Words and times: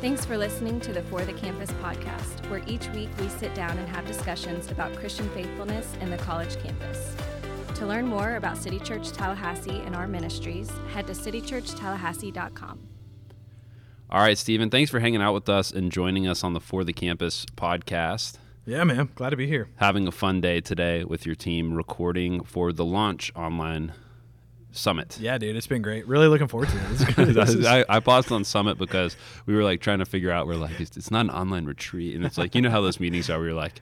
Thanks 0.00 0.24
for 0.24 0.38
listening 0.38 0.80
to 0.80 0.94
the 0.94 1.02
For 1.02 1.26
the 1.26 1.34
Campus 1.34 1.70
podcast, 1.72 2.48
where 2.48 2.62
each 2.66 2.88
week 2.88 3.10
we 3.20 3.28
sit 3.28 3.54
down 3.54 3.76
and 3.76 3.86
have 3.86 4.06
discussions 4.06 4.70
about 4.70 4.96
Christian 4.96 5.28
faithfulness 5.34 5.92
in 6.00 6.08
the 6.08 6.16
college 6.16 6.56
campus. 6.62 7.14
To 7.74 7.84
learn 7.84 8.06
more 8.06 8.36
about 8.36 8.56
City 8.56 8.78
Church 8.78 9.12
Tallahassee 9.12 9.82
and 9.84 9.94
our 9.94 10.08
ministries, 10.08 10.70
head 10.94 11.06
to 11.08 11.12
citychurchtallahassee.com. 11.12 12.78
All 14.08 14.20
right, 14.22 14.38
Stephen, 14.38 14.70
thanks 14.70 14.90
for 14.90 15.00
hanging 15.00 15.20
out 15.20 15.34
with 15.34 15.50
us 15.50 15.70
and 15.70 15.92
joining 15.92 16.26
us 16.26 16.42
on 16.42 16.54
the 16.54 16.60
For 16.60 16.82
the 16.82 16.94
Campus 16.94 17.44
podcast. 17.54 18.38
Yeah, 18.64 18.84
man. 18.84 19.10
Glad 19.16 19.30
to 19.30 19.36
be 19.36 19.46
here. 19.48 19.68
Having 19.76 20.08
a 20.08 20.12
fun 20.12 20.40
day 20.40 20.62
today 20.62 21.04
with 21.04 21.26
your 21.26 21.34
team 21.34 21.74
recording 21.74 22.42
for 22.42 22.72
the 22.72 22.86
launch 22.86 23.30
online 23.36 23.92
summit. 24.72 25.18
Yeah, 25.20 25.36
dude, 25.38 25.56
it's 25.56 25.66
been 25.66 25.82
great. 25.82 26.06
Really 26.06 26.28
looking 26.28 26.48
forward 26.48 26.68
to 26.68 26.76
it. 26.76 26.82
It's 26.92 27.04
good. 27.14 27.28
This 27.28 27.50
is- 27.50 27.66
I, 27.66 27.84
I 27.88 28.00
paused 28.00 28.30
on 28.32 28.44
summit 28.44 28.78
because 28.78 29.16
we 29.46 29.54
were 29.54 29.64
like 29.64 29.80
trying 29.80 29.98
to 30.00 30.04
figure 30.04 30.30
out 30.30 30.46
we're 30.46 30.54
like 30.54 30.80
it's, 30.80 30.96
it's 30.96 31.10
not 31.10 31.20
an 31.26 31.30
online 31.30 31.64
retreat 31.64 32.14
and 32.14 32.24
it's 32.24 32.38
like 32.38 32.54
you 32.54 32.62
know 32.62 32.70
how 32.70 32.80
those 32.80 33.00
meetings 33.00 33.28
are 33.30 33.38
where 33.38 33.48
you're 33.48 33.56
like 33.56 33.80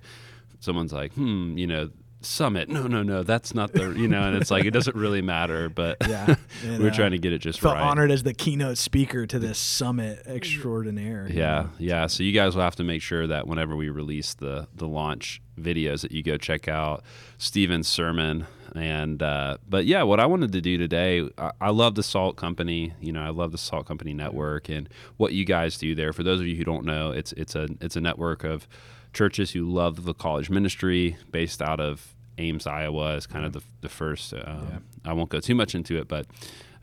someone's 0.60 0.92
like 0.92 1.12
hmm 1.12 1.56
you 1.56 1.66
know 1.66 1.90
summit 2.20 2.68
no 2.68 2.86
no 2.86 3.02
no 3.02 3.22
that's 3.22 3.54
not 3.54 3.72
the 3.72 3.90
you 3.92 4.08
know 4.08 4.22
and 4.22 4.36
it's 4.36 4.50
like 4.50 4.64
it 4.64 4.72
doesn't 4.72 4.96
really 4.96 5.22
matter 5.22 5.68
but 5.68 5.96
Yeah, 6.08 6.26
we 6.62 6.68
and, 6.68 6.82
we're 6.82 6.90
uh, 6.90 6.94
trying 6.94 7.10
to 7.12 7.18
get 7.18 7.32
it 7.32 7.38
just 7.38 7.60
felt 7.60 7.74
right 7.74 7.82
honored 7.82 8.10
as 8.10 8.22
the 8.22 8.34
keynote 8.34 8.78
speaker 8.78 9.26
to 9.26 9.38
this 9.38 9.58
summit 9.58 10.22
extraordinaire. 10.26 11.28
Yeah, 11.30 11.62
know? 11.62 11.70
yeah. 11.78 12.06
So 12.06 12.22
you 12.22 12.32
guys 12.32 12.54
will 12.54 12.62
have 12.62 12.76
to 12.76 12.84
make 12.84 13.02
sure 13.02 13.26
that 13.26 13.46
whenever 13.46 13.76
we 13.76 13.88
release 13.88 14.34
the 14.34 14.68
the 14.74 14.88
launch 14.88 15.42
videos, 15.60 16.02
that 16.02 16.12
you 16.12 16.22
go 16.22 16.36
check 16.36 16.68
out 16.68 17.02
Steven's 17.36 17.88
sermon. 17.88 18.46
And 18.74 19.22
uh, 19.22 19.58
but 19.68 19.86
yeah, 19.86 20.02
what 20.02 20.20
I 20.20 20.26
wanted 20.26 20.52
to 20.52 20.60
do 20.60 20.76
today, 20.76 21.28
I, 21.38 21.52
I 21.60 21.70
love 21.70 21.94
the 21.94 22.02
Salt 22.02 22.36
Company. 22.36 22.92
You 23.00 23.12
know, 23.12 23.22
I 23.22 23.30
love 23.30 23.52
the 23.52 23.58
Salt 23.58 23.86
Company 23.86 24.12
network 24.12 24.68
and 24.68 24.88
what 25.16 25.32
you 25.32 25.44
guys 25.44 25.78
do 25.78 25.94
there. 25.94 26.12
For 26.12 26.22
those 26.22 26.40
of 26.40 26.46
you 26.46 26.56
who 26.56 26.64
don't 26.64 26.84
know, 26.84 27.10
it's 27.10 27.32
it's 27.32 27.54
a 27.54 27.68
it's 27.80 27.96
a 27.96 28.00
network 28.00 28.44
of 28.44 28.68
churches 29.12 29.52
who 29.52 29.64
love 29.64 30.04
the 30.04 30.14
college 30.14 30.50
ministry, 30.50 31.16
based 31.30 31.62
out 31.62 31.80
of 31.80 32.14
Ames, 32.38 32.66
Iowa. 32.66 33.14
Is 33.14 33.26
kind 33.26 33.44
of 33.44 33.52
the 33.52 33.62
the 33.80 33.88
first. 33.88 34.32
Um, 34.34 34.84
I 35.04 35.12
won't 35.12 35.30
go 35.30 35.40
too 35.40 35.54
much 35.54 35.74
into 35.74 35.98
it, 35.98 36.08
but 36.08 36.26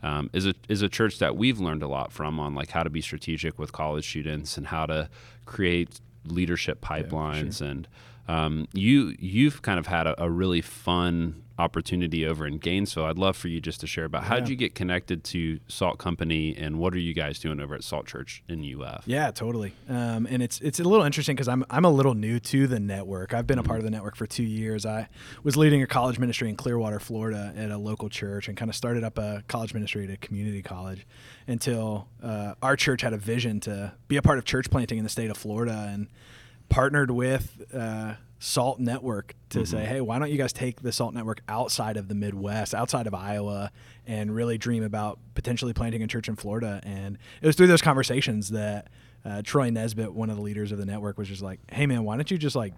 um, 0.02 0.30
is 0.32 0.46
a 0.46 0.54
is 0.68 0.82
a 0.82 0.88
church 0.88 1.18
that 1.18 1.36
we've 1.36 1.58
learned 1.58 1.82
a 1.82 1.88
lot 1.88 2.12
from 2.12 2.38
on 2.38 2.54
like 2.54 2.70
how 2.70 2.82
to 2.82 2.90
be 2.90 3.00
strategic 3.00 3.58
with 3.58 3.72
college 3.72 4.06
students 4.08 4.56
and 4.56 4.66
how 4.68 4.86
to 4.86 5.08
create 5.46 6.00
leadership 6.26 6.80
pipelines 6.80 7.60
and 7.60 7.88
um, 8.28 8.66
you 8.72 9.14
you've 9.18 9.62
kind 9.62 9.78
of 9.78 9.86
had 9.86 10.06
a, 10.06 10.22
a 10.22 10.28
really 10.28 10.60
fun 10.60 11.42
opportunity 11.58 12.26
over 12.26 12.46
in 12.46 12.58
Gainesville. 12.58 13.06
I'd 13.06 13.18
love 13.18 13.36
for 13.36 13.48
you 13.48 13.60
just 13.60 13.80
to 13.80 13.86
share 13.86 14.04
about 14.04 14.24
how 14.24 14.36
did 14.36 14.44
Yeah. 14.48 14.50
you 14.50 14.56
get 14.56 14.74
connected 14.74 15.24
to 15.24 15.58
Salt 15.68 15.98
Company 15.98 16.54
and 16.56 16.78
what 16.78 16.94
are 16.94 16.98
you 16.98 17.14
guys 17.14 17.38
doing 17.38 17.60
over 17.60 17.74
at 17.74 17.82
Salt 17.82 18.06
Church 18.06 18.42
in 18.48 18.62
UF? 18.62 19.04
Yeah, 19.06 19.30
totally. 19.30 19.72
Um, 19.88 20.26
and 20.30 20.42
it's 20.42 20.60
it's 20.60 20.80
a 20.80 20.84
little 20.84 21.04
interesting 21.04 21.34
because 21.34 21.48
I'm 21.48 21.64
I'm 21.70 21.84
a 21.84 21.90
little 21.90 22.14
new 22.14 22.38
to 22.40 22.66
the 22.66 22.78
network. 22.80 23.32
I've 23.34 23.46
been 23.46 23.58
a 23.58 23.62
part 23.62 23.78
of 23.78 23.84
the 23.84 23.90
network 23.90 24.16
for 24.16 24.26
two 24.26 24.42
years. 24.44 24.84
I 24.84 25.08
was 25.42 25.56
leading 25.56 25.82
a 25.82 25.86
college 25.86 26.18
ministry 26.18 26.48
in 26.48 26.56
Clearwater, 26.56 27.00
Florida, 27.00 27.52
at 27.56 27.70
a 27.70 27.78
local 27.78 28.08
church, 28.08 28.48
and 28.48 28.56
kind 28.56 28.68
of 28.68 28.74
started 28.76 29.02
up 29.04 29.18
a 29.18 29.42
college 29.48 29.72
ministry 29.74 30.04
at 30.04 30.10
a 30.10 30.16
community 30.16 30.62
college 30.62 31.06
until 31.48 32.08
uh, 32.22 32.54
our 32.62 32.76
church 32.76 33.02
had 33.02 33.12
a 33.12 33.16
vision 33.18 33.60
to 33.60 33.92
be 34.08 34.16
a 34.16 34.22
part 34.22 34.38
of 34.38 34.44
church 34.44 34.68
planting 34.70 34.98
in 34.98 35.04
the 35.04 35.10
state 35.10 35.30
of 35.30 35.36
Florida 35.36 35.88
and 35.92 36.08
partnered 36.68 37.10
with. 37.10 37.62
Uh, 37.74 38.14
Salt 38.38 38.78
Network 38.78 39.34
to 39.48 39.64
say, 39.64 39.86
hey, 39.86 40.00
why 40.00 40.18
don't 40.18 40.30
you 40.30 40.36
guys 40.36 40.52
take 40.52 40.82
the 40.82 40.92
Salt 40.92 41.14
Network 41.14 41.40
outside 41.48 41.96
of 41.96 42.08
the 42.08 42.14
Midwest, 42.14 42.74
outside 42.74 43.06
of 43.06 43.14
Iowa, 43.14 43.72
and 44.06 44.34
really 44.34 44.58
dream 44.58 44.82
about 44.84 45.18
potentially 45.34 45.72
planting 45.72 46.02
a 46.02 46.06
church 46.06 46.28
in 46.28 46.36
Florida? 46.36 46.80
And 46.84 47.16
it 47.40 47.46
was 47.46 47.56
through 47.56 47.68
those 47.68 47.80
conversations 47.80 48.50
that 48.50 48.88
uh, 49.24 49.40
Troy 49.42 49.70
Nesbitt, 49.70 50.12
one 50.12 50.28
of 50.28 50.36
the 50.36 50.42
leaders 50.42 50.70
of 50.70 50.78
the 50.78 50.84
network, 50.84 51.16
was 51.16 51.28
just 51.28 51.42
like, 51.42 51.60
hey, 51.72 51.86
man, 51.86 52.04
why 52.04 52.16
don't 52.16 52.30
you 52.30 52.36
just 52.36 52.54
like 52.54 52.74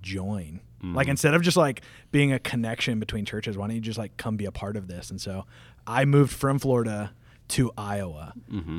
join? 0.00 0.60
Like 0.94 1.08
instead 1.08 1.34
of 1.34 1.42
just 1.42 1.56
like 1.56 1.82
being 2.10 2.32
a 2.32 2.38
connection 2.38 2.98
between 2.98 3.24
churches, 3.24 3.58
why 3.58 3.66
don't 3.66 3.76
you 3.76 3.82
just 3.82 3.98
like 3.98 4.16
come 4.16 4.36
be 4.36 4.46
a 4.46 4.52
part 4.52 4.76
of 4.76 4.88
this? 4.88 5.10
And 5.10 5.20
so 5.20 5.44
I 5.86 6.04
moved 6.04 6.32
from 6.32 6.58
Florida 6.58 7.12
to 7.48 7.70
Iowa, 7.78 8.32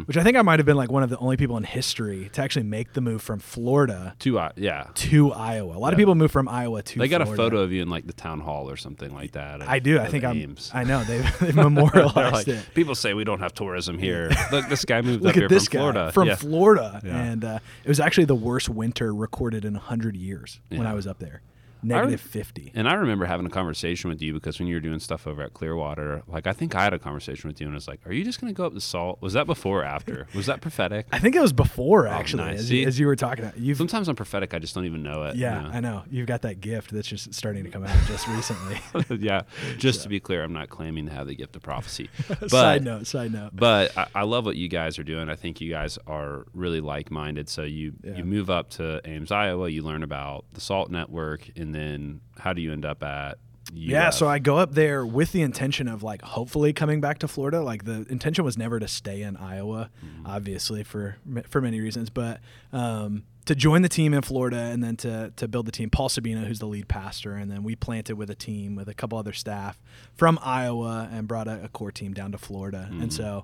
which 0.06 0.18
I 0.18 0.24
think 0.24 0.36
I 0.38 0.42
might 0.42 0.60
have 0.60 0.66
been 0.66 0.76
like 0.78 0.92
one 0.92 1.04
of 1.04 1.10
the 1.10 1.18
only 1.20 1.38
people 1.38 1.56
in 1.58 1.64
history 1.64 2.30
to 2.34 2.42
actually 2.42 2.64
make 2.64 2.94
the 2.94 3.02
move 3.02 3.22
from 3.22 3.40
Florida 3.40 4.16
Two, 4.20 4.38
uh, 4.40 4.52
yeah. 4.56 4.88
to 4.96 5.32
Iowa. 5.32 5.78
A 5.78 5.80
lot 5.80 5.94
of 5.94 5.98
people 6.00 6.16
move 6.16 6.32
from 6.32 6.48
Iowa 6.50 6.82
to. 6.84 7.00
They 7.00 7.08
got 7.08 7.22
a 7.22 7.26
photo 7.26 7.60
of 7.60 7.72
you 7.72 7.82
in 7.82 7.90
like 7.90 8.08
the 8.08 8.14
town 8.14 8.40
hall 8.42 8.70
or 8.70 8.76
something 8.78 9.14
like 9.14 9.32
that. 9.32 9.62
I 9.62 9.80
do. 9.80 10.00
I 10.00 10.06
of 10.06 10.12
think 10.12 10.24
I'm. 10.24 10.56
I 10.74 10.84
know 10.84 11.04
they've, 11.04 11.40
they've 11.40 11.56
memorialized 11.56 12.34
like, 12.34 12.48
it. 12.48 12.66
people 12.74 12.96
say 12.96 13.14
we 13.14 13.24
don't 13.24 13.40
have 13.40 13.54
tourism 13.54 13.98
here. 13.98 14.30
Look, 14.52 14.68
this 14.70 14.84
guy 14.86 15.02
moved 15.02 15.24
Look 15.24 15.32
up 15.32 15.38
at 15.38 15.42
here 15.44 15.48
this 15.50 15.68
from 15.68 15.72
guy 15.74 15.80
Florida. 15.80 16.12
from 16.12 16.28
Yeah. 16.28 16.36
Florida, 16.36 17.02
Yeah. 17.06 17.18
and 17.24 17.46
uh, 17.46 17.60
it 17.84 17.88
was 17.90 18.00
actually 18.00 18.26
the 18.26 18.36
worst 18.36 18.70
winter 18.70 19.14
recorded 19.14 19.64
in 19.66 19.76
hundred 19.76 20.16
years 20.18 20.60
when 20.70 20.86
I 20.86 20.94
was 20.94 21.08
up 21.08 21.20
there. 21.20 21.42
Negative 21.88 22.22
fifty. 22.22 22.72
And 22.76 22.88
I 22.88 22.94
remember 22.94 23.26
having 23.26 23.46
a 23.46 23.50
conversation 23.50 24.10
with 24.10 24.22
you 24.22 24.34
because 24.34 24.60
when 24.60 24.68
you 24.68 24.76
were 24.76 24.80
doing 24.82 25.00
stuff 25.00 25.28
over 25.28 25.42
at 25.44 25.54
Clearwater, 25.54 26.24
like 26.28 26.48
I 26.48 26.54
think 26.54 26.76
I 26.76 26.84
had 26.84 26.94
a 26.94 27.00
conversation 27.00 27.48
with 27.48 27.60
you 27.62 27.68
and 27.68 27.74
I 27.74 27.78
was 27.78 27.88
like, 27.88 28.00
"Are 28.06 28.12
you 28.14 28.24
just 28.24 28.40
going 28.42 28.54
to 28.54 28.58
go 28.58 28.66
up 28.66 28.74
to 28.74 28.82
Salt?" 28.82 29.22
Was 29.22 29.34
that 29.34 29.46
before 29.48 29.82
or 29.82 29.86
after? 29.86 30.28
Was 30.36 30.46
that 30.48 30.62
prophetic? 30.62 31.08
I 31.12 31.20
think 31.20 31.36
it 31.36 31.42
was 31.42 31.54
before 31.54 32.08
oh, 32.08 32.12
actually, 32.12 32.44
Oh, 32.44 32.48
nice. 32.48 32.60
as, 32.60 32.72
you, 32.72 32.84
See? 32.84 32.88
as 32.88 33.00
you 33.00 33.08
were 33.08 33.16
talking. 33.16 33.46
About. 33.46 33.58
You've 33.58 33.78
Sometimes 33.78 34.08
I'm 34.08 34.16
prophetic. 34.16 34.54
I 34.54 34.60
just 34.60 34.76
don't 34.76 34.86
even 34.86 35.04
know 35.04 35.24
it. 35.24 35.36
yeah, 35.36 35.58
you 35.64 35.68
know? 35.70 35.74
I 35.76 35.80
know 35.80 36.04
you've 36.10 36.28
got 36.28 36.42
that 36.44 36.62
gift 36.62 36.92
that's 36.92 37.08
just 37.08 37.34
starting 37.34 37.64
to 37.64 37.70
come 37.70 37.84
out 37.84 37.98
just 38.08 38.28
recently. 38.30 38.80
yeah. 39.26 39.42
Just 39.78 40.04
to 40.04 40.10
be 40.10 40.20
clear, 40.20 40.44
I'm 40.44 40.54
not 40.54 40.70
claiming 40.70 41.06
to 41.08 41.12
have 41.14 41.28
the 41.28 41.36
gift 41.36 41.56
of 41.56 41.62
prophecy. 41.64 42.10
But, 42.28 42.50
side 42.52 42.84
note, 42.84 43.08
side 43.08 43.32
note. 43.32 43.52
But 43.54 43.98
I, 43.98 44.08
I 44.16 44.24
love 44.24 44.46
what 44.46 44.56
you 44.56 44.68
guys 44.68 45.00
are 45.00 45.04
doing. 45.04 45.30
I 45.30 45.36
think 45.36 45.62
you 45.62 45.70
guys 45.72 45.98
are 46.08 46.46
really 46.54 46.82
like-minded. 46.82 47.50
So 47.50 47.64
you 47.64 47.94
Yeah. 48.04 48.18
you 48.18 48.24
move 48.24 48.50
up 48.50 48.70
to 48.72 49.02
Ames, 49.06 49.32
Iowa. 49.32 49.70
You 49.70 49.82
learn 49.84 50.04
about 50.04 50.46
the 50.54 50.62
Salt 50.62 50.90
Network, 50.92 51.50
and 51.56 51.74
then 51.78 52.22
how 52.40 52.54
do 52.54 52.62
you 52.62 52.72
end 52.74 52.86
up 52.86 53.04
at? 53.04 53.38
Yeah, 53.74 54.12
so 54.12 54.28
I 54.30 54.40
go 54.40 54.58
up 54.58 54.74
there 54.74 55.06
with 55.06 55.34
the 55.34 55.42
intention 55.42 55.90
of 55.90 56.02
like 56.02 56.22
hopefully 56.22 56.72
coming 56.72 57.02
back 57.02 57.20
to 57.20 57.28
Florida. 57.28 57.62
Like 57.62 57.84
the 57.84 58.06
intention 58.10 58.46
was 58.46 58.58
never 58.58 58.80
to 58.80 58.88
stay 58.88 59.22
in 59.24 59.36
Iowa, 59.36 59.90
obviously 60.26 60.84
for 60.84 61.18
for 61.50 61.60
many 61.60 61.82
reasons, 61.82 62.10
but 62.10 62.40
um, 62.72 63.24
to 63.46 63.56
join 63.56 63.82
the 63.82 63.90
team 63.90 64.14
in 64.14 64.22
Florida 64.22 64.58
and 64.58 64.82
then 64.82 64.96
to 64.98 65.34
to 65.36 65.50
build 65.50 65.66
the 65.66 65.74
team. 65.74 65.90
Paul 65.90 66.08
Sabina, 66.08 66.46
who's 66.46 66.60
the 66.60 66.66
lead 66.66 66.88
pastor, 66.88 67.34
and 67.34 67.52
then 67.52 67.62
we 67.62 67.76
planted 67.76 68.16
with 68.16 68.30
a 68.30 68.36
team 68.36 68.76
with 68.76 68.88
a 68.88 68.94
couple 68.94 69.18
other 69.18 69.34
staff 69.34 69.82
from 70.16 70.40
Iowa 70.42 71.10
and 71.12 71.28
brought 71.28 71.50
a, 71.50 71.66
a 71.66 71.68
core 71.68 71.92
team 71.92 72.14
down 72.14 72.32
to 72.32 72.38
Florida, 72.38 72.88
and 72.90 73.12
so. 73.12 73.44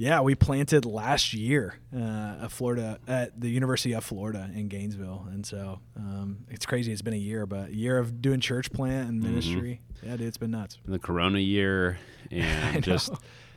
Yeah, 0.00 0.22
we 0.22 0.34
planted 0.34 0.86
last 0.86 1.34
year 1.34 1.74
uh, 1.94 2.44
at 2.44 2.50
Florida 2.50 2.98
at 3.06 3.38
the 3.38 3.50
University 3.50 3.92
of 3.92 4.02
Florida 4.02 4.50
in 4.54 4.68
Gainesville, 4.68 5.26
and 5.30 5.44
so 5.44 5.80
um, 5.94 6.46
it's 6.48 6.64
crazy. 6.64 6.90
It's 6.90 7.02
been 7.02 7.12
a 7.12 7.18
year, 7.18 7.44
but 7.44 7.68
a 7.68 7.76
year 7.76 7.98
of 7.98 8.22
doing 8.22 8.40
church 8.40 8.72
plant 8.72 9.10
and 9.10 9.22
ministry. 9.22 9.82
Yeah, 10.02 10.12
dude, 10.12 10.22
it's 10.26 10.38
been 10.38 10.52
nuts. 10.52 10.78
the 10.86 10.98
Corona 10.98 11.38
year, 11.38 11.98
and 12.30 12.82
just 12.82 13.10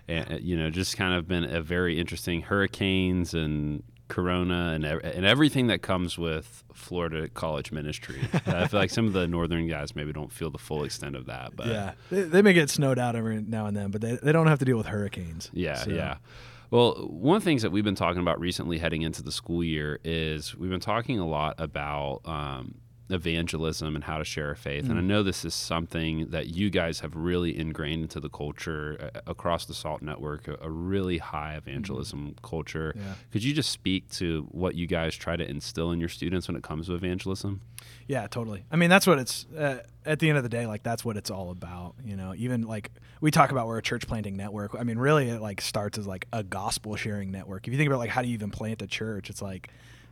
and, 0.09 0.41
you 0.41 0.57
know, 0.57 0.69
just 0.69 0.97
kind 0.97 1.13
of 1.13 1.29
been 1.29 1.45
a 1.45 1.61
very 1.61 1.97
interesting 1.97 2.41
hurricanes 2.41 3.33
and 3.33 3.81
Corona 4.07 4.73
and 4.73 4.85
and 4.85 5.25
everything 5.25 5.67
that 5.67 5.81
comes 5.81 6.17
with 6.17 6.63
Florida 6.73 7.29
college 7.29 7.71
ministry. 7.71 8.19
I 8.45 8.67
feel 8.67 8.79
like 8.79 8.89
some 8.89 9.07
of 9.07 9.13
the 9.13 9.27
northern 9.27 9.67
guys 9.67 9.95
maybe 9.95 10.13
don't 10.13 10.31
feel 10.31 10.49
the 10.49 10.57
full 10.57 10.83
extent 10.83 11.15
of 11.15 11.25
that, 11.27 11.55
but 11.55 11.67
yeah, 11.67 11.93
they, 12.09 12.23
they 12.23 12.41
may 12.41 12.53
get 12.53 12.69
snowed 12.69 12.99
out 12.99 13.15
every 13.15 13.41
now 13.41 13.65
and 13.65 13.75
then, 13.75 13.91
but 13.91 14.01
they, 14.01 14.15
they 14.15 14.31
don't 14.31 14.47
have 14.47 14.59
to 14.59 14.65
deal 14.65 14.77
with 14.77 14.87
hurricanes. 14.87 15.49
Yeah, 15.53 15.75
So, 15.75 15.91
yeah. 15.91 16.17
Well, 16.71 17.07
one 17.07 17.37
of 17.37 17.43
the 17.43 17.45
things 17.45 17.61
that 17.61 17.71
we've 17.71 17.83
been 17.83 17.93
talking 17.93 18.19
about 18.19 18.39
recently 18.39 18.79
heading 18.79 19.03
into 19.03 19.21
the 19.21 19.31
school 19.31 19.63
year 19.63 19.99
is 20.03 20.55
we've 20.55 20.71
been 20.71 20.79
talking 20.79 21.19
a 21.19 21.27
lot 21.27 21.53
about 21.59 22.21
um, 22.25 22.73
evangelism 23.13 23.95
and 23.95 24.03
how 24.03 24.17
to 24.17 24.23
share 24.23 24.49
our 24.49 24.55
faith. 24.55 24.89
And 24.89 24.97
I 24.97 25.01
know 25.01 25.23
this 25.23 25.45
is 25.45 25.53
something 25.53 26.29
that 26.31 26.47
you 26.47 26.69
guys 26.69 27.01
have 27.01 27.15
really 27.15 27.57
ingrained 27.57 28.03
into 28.03 28.19
the 28.19 28.29
culture 28.29 29.11
uh, 29.15 29.19
across 29.27 29.65
the 29.65 29.73
SALT 29.73 30.01
network, 30.01 30.47
a, 30.47 30.57
a 30.61 30.69
really 30.69 31.19
high 31.19 31.55
evangelism 31.55 32.35
culture. 32.41 32.93
Yeah. 32.95 33.13
Could 33.31 33.43
you 33.43 33.53
just 33.53 33.71
speak 33.71 34.09
to 34.11 34.47
what 34.51 34.75
you 34.75 34.87
guys 34.87 35.15
try 35.15 35.35
to 35.35 35.47
instill 35.47 35.91
in 35.91 35.99
your 35.99 36.09
students 36.09 36.47
when 36.47 36.57
it 36.57 36.63
comes 36.63 36.87
to 36.87 36.95
evangelism? 36.95 37.61
Yeah, 38.07 38.27
totally. 38.27 38.65
I 38.71 38.75
mean, 38.75 38.89
that's 38.89 39.07
what 39.07 39.19
it's 39.19 39.45
uh, 39.57 39.79
at 40.05 40.19
the 40.19 40.29
end 40.29 40.37
of 40.37 40.43
the 40.43 40.49
day. 40.49 40.65
Like 40.65 40.83
that's 40.83 41.05
what 41.05 41.17
it's 41.17 41.29
all 41.29 41.51
about. 41.51 41.95
You 42.03 42.15
know, 42.15 42.33
even 42.35 42.63
like 42.63 42.91
we 43.21 43.31
talk 43.31 43.51
about 43.51 43.67
we're 43.67 43.77
a 43.77 43.83
church 43.83 44.07
planting 44.07 44.35
network. 44.35 44.75
I 44.77 44.83
mean, 44.83 44.97
really, 44.97 45.29
it 45.29 45.41
like 45.41 45.61
starts 45.61 45.97
as 45.97 46.07
like 46.07 46.27
a 46.33 46.43
gospel 46.43 46.95
sharing 46.95 47.31
network. 47.31 47.67
If 47.67 47.73
you 47.73 47.77
think 47.77 47.87
about 47.87 47.99
like 47.99 48.09
how 48.09 48.21
do 48.21 48.27
you 48.27 48.33
even 48.33 48.51
plant 48.51 48.81
a 48.81 48.87
church, 48.87 49.29
it's 49.29 49.41
like, 49.41 49.69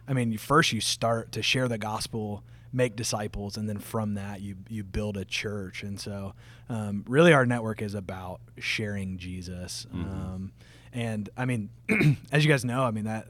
I 0.07 0.13
mean, 0.13 0.37
first 0.37 0.71
you 0.71 0.81
start 0.81 1.31
to 1.33 1.41
share 1.41 1.67
the 1.67 1.77
gospel, 1.77 2.43
make 2.73 2.95
disciples, 2.95 3.57
and 3.57 3.67
then 3.67 3.79
from 3.79 4.13
that 4.15 4.41
you 4.41 4.55
you 4.69 4.83
build 4.83 5.17
a 5.17 5.25
church. 5.25 5.83
And 5.83 5.99
so, 5.99 6.33
um, 6.69 7.03
really, 7.07 7.33
our 7.33 7.45
network 7.45 7.81
is 7.81 7.95
about 7.95 8.41
sharing 8.57 9.17
Jesus. 9.17 9.87
Um, 9.93 10.51
and 10.93 11.29
I 11.37 11.45
mean, 11.45 11.69
as 12.31 12.43
you 12.45 12.51
guys 12.51 12.65
know, 12.65 12.83
I 12.83 12.91
mean 12.91 13.05
that 13.05 13.27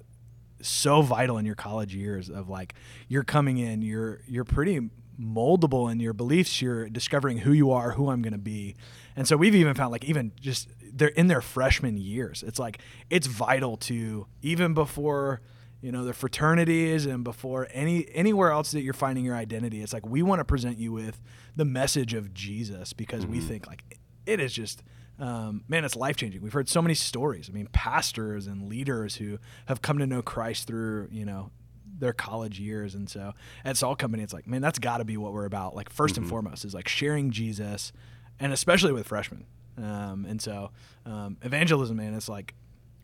so 0.61 1.01
vital 1.01 1.37
in 1.37 1.45
your 1.45 1.55
college 1.55 1.95
years 1.95 2.29
of 2.29 2.49
like 2.49 2.75
you're 3.07 3.23
coming 3.23 3.57
in 3.57 3.81
you're 3.81 4.21
you're 4.27 4.43
pretty 4.43 4.89
moldable 5.19 5.91
in 5.91 5.99
your 5.99 6.13
beliefs 6.13 6.61
you're 6.61 6.89
discovering 6.89 7.39
who 7.39 7.51
you 7.51 7.71
are 7.71 7.91
who 7.91 8.09
i'm 8.09 8.21
going 8.21 8.33
to 8.33 8.39
be 8.39 8.75
and 9.15 9.27
so 9.27 9.35
we've 9.35 9.55
even 9.55 9.73
found 9.73 9.91
like 9.91 10.03
even 10.05 10.31
just 10.39 10.69
they're 10.93 11.09
in 11.09 11.27
their 11.27 11.41
freshman 11.41 11.97
years 11.97 12.43
it's 12.45 12.59
like 12.59 12.79
it's 13.09 13.27
vital 13.27 13.77
to 13.77 14.25
even 14.41 14.73
before 14.73 15.41
you 15.81 15.91
know 15.91 16.05
the 16.05 16.13
fraternities 16.13 17.05
and 17.05 17.23
before 17.23 17.67
any 17.71 18.07
anywhere 18.13 18.51
else 18.51 18.71
that 18.71 18.81
you're 18.81 18.93
finding 18.93 19.25
your 19.25 19.35
identity 19.35 19.81
it's 19.81 19.93
like 19.93 20.05
we 20.05 20.21
want 20.21 20.39
to 20.39 20.45
present 20.45 20.77
you 20.77 20.91
with 20.91 21.21
the 21.55 21.65
message 21.65 22.13
of 22.13 22.33
jesus 22.33 22.93
because 22.93 23.25
we 23.25 23.39
think 23.39 23.67
like 23.67 23.97
it 24.25 24.39
is 24.39 24.53
just 24.53 24.83
um, 25.19 25.63
man, 25.67 25.85
it's 25.85 25.95
life 25.95 26.15
changing. 26.15 26.41
We've 26.41 26.51
heard 26.51 26.67
so 26.67 26.81
many 26.81 26.95
stories. 26.95 27.47
I 27.47 27.53
mean, 27.53 27.67
pastors 27.71 28.47
and 28.47 28.67
leaders 28.67 29.17
who 29.17 29.37
have 29.67 29.83
come 29.83 29.99
to 29.99 30.07
know 30.07 30.23
Christ 30.23 30.65
through, 30.65 31.09
you 31.11 31.25
know, 31.25 31.51
their 31.99 32.11
college 32.11 32.59
years. 32.59 32.95
And 32.95 33.07
so 33.07 33.33
at 33.63 33.77
Salt 33.77 33.99
Company, 33.99 34.23
it's 34.23 34.33
like, 34.33 34.47
man, 34.47 34.61
that's 34.61 34.79
got 34.79 34.97
to 34.97 35.05
be 35.05 35.17
what 35.17 35.31
we're 35.31 35.45
about. 35.45 35.75
Like, 35.75 35.93
1st 35.93 36.17
and 36.17 36.27
foremost, 36.27 36.65
is 36.65 36.73
like 36.73 36.87
sharing 36.87 37.29
Jesus, 37.29 37.93
and 38.39 38.51
especially 38.51 38.91
with 38.91 39.07
freshmen. 39.07 39.45
Um, 39.77 40.25
and 40.27 40.41
so 40.41 40.71
um, 41.05 41.37
evangelism, 41.43 41.97
man, 41.97 42.15
it's 42.15 42.27
like 42.27 42.55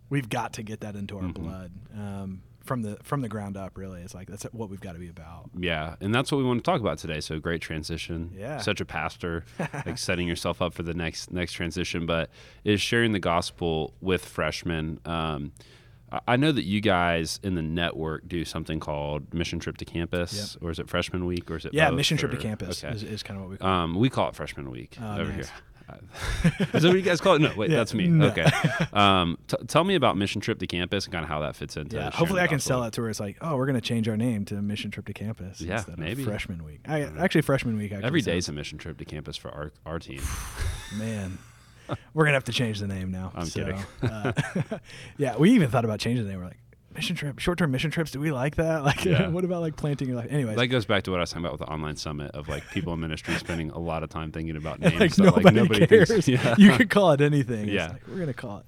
we've 0.10 0.28
got 0.28 0.54
to 0.54 0.64
get 0.64 0.82
that 0.82 0.96
into 0.96 1.18
our 1.18 1.28
blood 1.28 1.72
um, 1.94 2.42
from 2.68 2.84
the 2.84 2.98
from 3.04 3.22
the 3.22 3.30
ground 3.30 3.58
up. 3.58 3.78
Really, 3.78 4.02
it's 4.02 4.14
like 4.14 4.28
that's 4.28 4.44
what 4.52 4.70
we've 4.70 4.80
got 4.82 4.94
to 4.94 5.00
be 5.00 5.10
about. 5.10 5.50
Yeah, 5.58 5.96
and 6.02 6.14
that's 6.14 6.32
what 6.32 6.38
we 6.38 6.44
want 6.44 6.64
to 6.64 6.70
talk 6.72 6.82
about 6.82 7.00
today. 7.00 7.20
So 7.22 7.40
great 7.40 7.62
transition. 7.62 8.32
Yeah. 8.38 8.58
Such 8.60 8.82
a 8.82 8.86
pastor, 8.86 9.46
like 9.86 9.98
setting 9.98 10.28
yourself 10.28 10.62
up 10.62 10.74
for 10.74 10.84
the 10.84 10.94
next 10.94 11.32
next 11.32 11.54
transition, 11.54 12.06
but 12.06 12.30
is 12.64 12.82
sharing 12.82 13.14
the 13.14 13.20
gospel 13.20 13.94
with 14.02 14.24
freshmen. 14.24 15.00
Um, 15.06 15.54
I- 16.26 16.38
know 16.38 16.54
that 16.54 16.64
you 16.64 16.80
guys 16.80 17.38
in 17.44 17.56
the 17.56 17.62
network 17.62 18.28
do 18.30 18.46
something 18.46 18.80
called 18.80 19.34
Mission 19.34 19.60
Trip 19.60 19.76
to 19.78 19.86
Campus, 19.86 20.56
or 20.62 20.72
is 20.72 20.80
it 20.80 20.90
Freshman 20.90 21.26
Week, 21.26 21.50
or 21.52 21.58
is 21.58 21.66
it 21.66 21.74
Yeah, 21.74 21.90
both, 21.90 21.98
mission 21.98 22.18
trip 22.18 22.32
to 22.32 22.38
campus 22.38 22.82
Okay. 22.84 22.96
is, 22.96 23.04
is 23.04 23.24
kind 23.24 23.38
of 23.38 23.44
what 23.44 23.52
we 23.52 23.58
call. 23.58 23.70
Um, 23.70 23.96
we 23.96 24.10
call 24.10 24.30
it 24.30 24.36
Freshman 24.36 24.70
Week 24.72 24.96
Oh, 25.02 25.14
over 25.20 25.26
nice. 25.34 25.48
here. 25.50 25.56
is 26.74 26.84
that 26.84 26.90
what 26.90 26.94
you 26.96 27.02
guys 27.02 27.22
call 27.22 27.36
it? 27.36 27.40
No, 27.42 27.52
wait, 27.56 27.70
Yeah, 27.70 27.78
that's 27.78 27.94
me. 27.94 28.08
no. 28.08 28.28
Okay. 28.28 28.46
Um, 28.94 29.38
t- 29.48 29.58
tell 29.68 29.84
me 29.84 29.96
about 29.96 30.18
Mission 30.18 30.42
Trip 30.42 30.60
to 30.60 30.68
Campus 30.68 31.06
and 31.06 31.14
kind 31.14 31.24
of 31.24 31.30
how 31.30 31.40
that 31.42 31.56
fits 31.56 31.78
into. 31.78 31.96
Yeah, 31.98 32.12
hopefully 32.12 32.42
I 32.42 32.48
can 32.48 32.60
sell 32.60 32.84
it 32.84 32.94
to 32.94 33.02
where 33.02 33.10
it's 33.10 33.20
like, 33.20 33.38
oh, 33.42 33.56
we're 33.56 33.66
going 33.66 33.76
to 33.80 33.82
change 33.88 34.08
our 34.10 34.18
name 34.18 34.46
to 34.46 34.62
Mission 34.62 34.92
Trip 34.92 35.06
to 35.06 35.14
Campus 35.14 35.62
Yeah, 35.62 35.78
instead 35.78 35.98
maybe. 36.00 36.22
of 36.24 36.28
Freshman 36.28 36.64
Week. 36.64 36.80
I, 36.88 37.02
actually, 37.20 37.42
Freshman 37.42 37.78
Week. 37.78 37.92
Actually 37.92 38.06
Every 38.08 38.22
sounds- 38.22 38.50
a 38.50 38.54
mission 38.54 38.78
trip 38.78 38.98
to 38.98 39.06
campus 39.06 39.38
for 39.38 39.50
our, 39.52 39.72
our 39.86 40.00
team. 40.00 40.22
Man, 40.98 41.38
we're 42.14 42.26
gonna 42.26 42.36
have 42.36 42.44
to 42.46 42.52
change 42.54 42.80
the 42.80 42.88
name 42.88 43.12
now. 43.12 43.32
I'm 43.36 43.46
So, 43.46 43.60
kidding. 43.66 43.86
uh, 44.12 44.32
yeah, 45.18 45.38
we 45.38 45.52
even 45.52 45.70
thought 45.70 45.86
about 45.86 46.00
changing 46.00 46.26
the 46.26 46.32
name. 46.32 46.40
We're 46.40 46.48
like, 46.48 46.58
mission 46.98 47.16
trip, 47.16 47.40
short 47.40 47.58
term 47.58 47.72
mission 47.72 47.90
trips. 47.92 48.12
Do 48.12 48.20
we 48.20 48.32
like 48.32 48.56
that? 48.56 48.84
Like, 48.88 49.06
Yeah. 49.06 49.28
what 49.30 49.46
about 49.46 49.62
like 49.62 49.76
planting 49.78 50.08
your 50.10 50.18
life? 50.18 50.28
Anyways, 50.30 50.58
That 50.58 50.68
goes 50.68 50.86
back 50.86 51.04
to 51.04 51.12
what 51.12 51.18
I 51.18 51.22
was 51.22 51.30
talking 51.30 51.46
about 51.46 51.54
with 51.54 51.62
the 51.68 51.72
online 51.74 51.96
summit 51.96 52.32
of 52.32 52.50
like 52.50 52.70
people 52.72 52.94
in 52.94 53.00
ministry 53.00 53.36
spending 53.36 53.70
a 53.72 53.80
lot 53.80 54.04
of 54.04 54.10
time 54.10 54.32
thinking 54.32 54.56
about 54.58 54.80
names. 54.82 55.00
like 55.00 55.16
that, 55.16 55.24
nobody, 55.24 55.56
nobody 55.56 55.88
cares. 55.88 56.10
thinks- 56.10 56.28
yeah. 56.28 56.56
You 56.58 56.74
could 56.74 56.90
call 56.90 57.12
it 57.14 57.22
anything. 57.22 57.70
Yeah. 57.70 57.86
It's 57.86 57.94
like, 57.94 58.08
we're 58.08 58.20
gonna 58.20 58.34
call 58.34 58.60
it. 58.60 58.66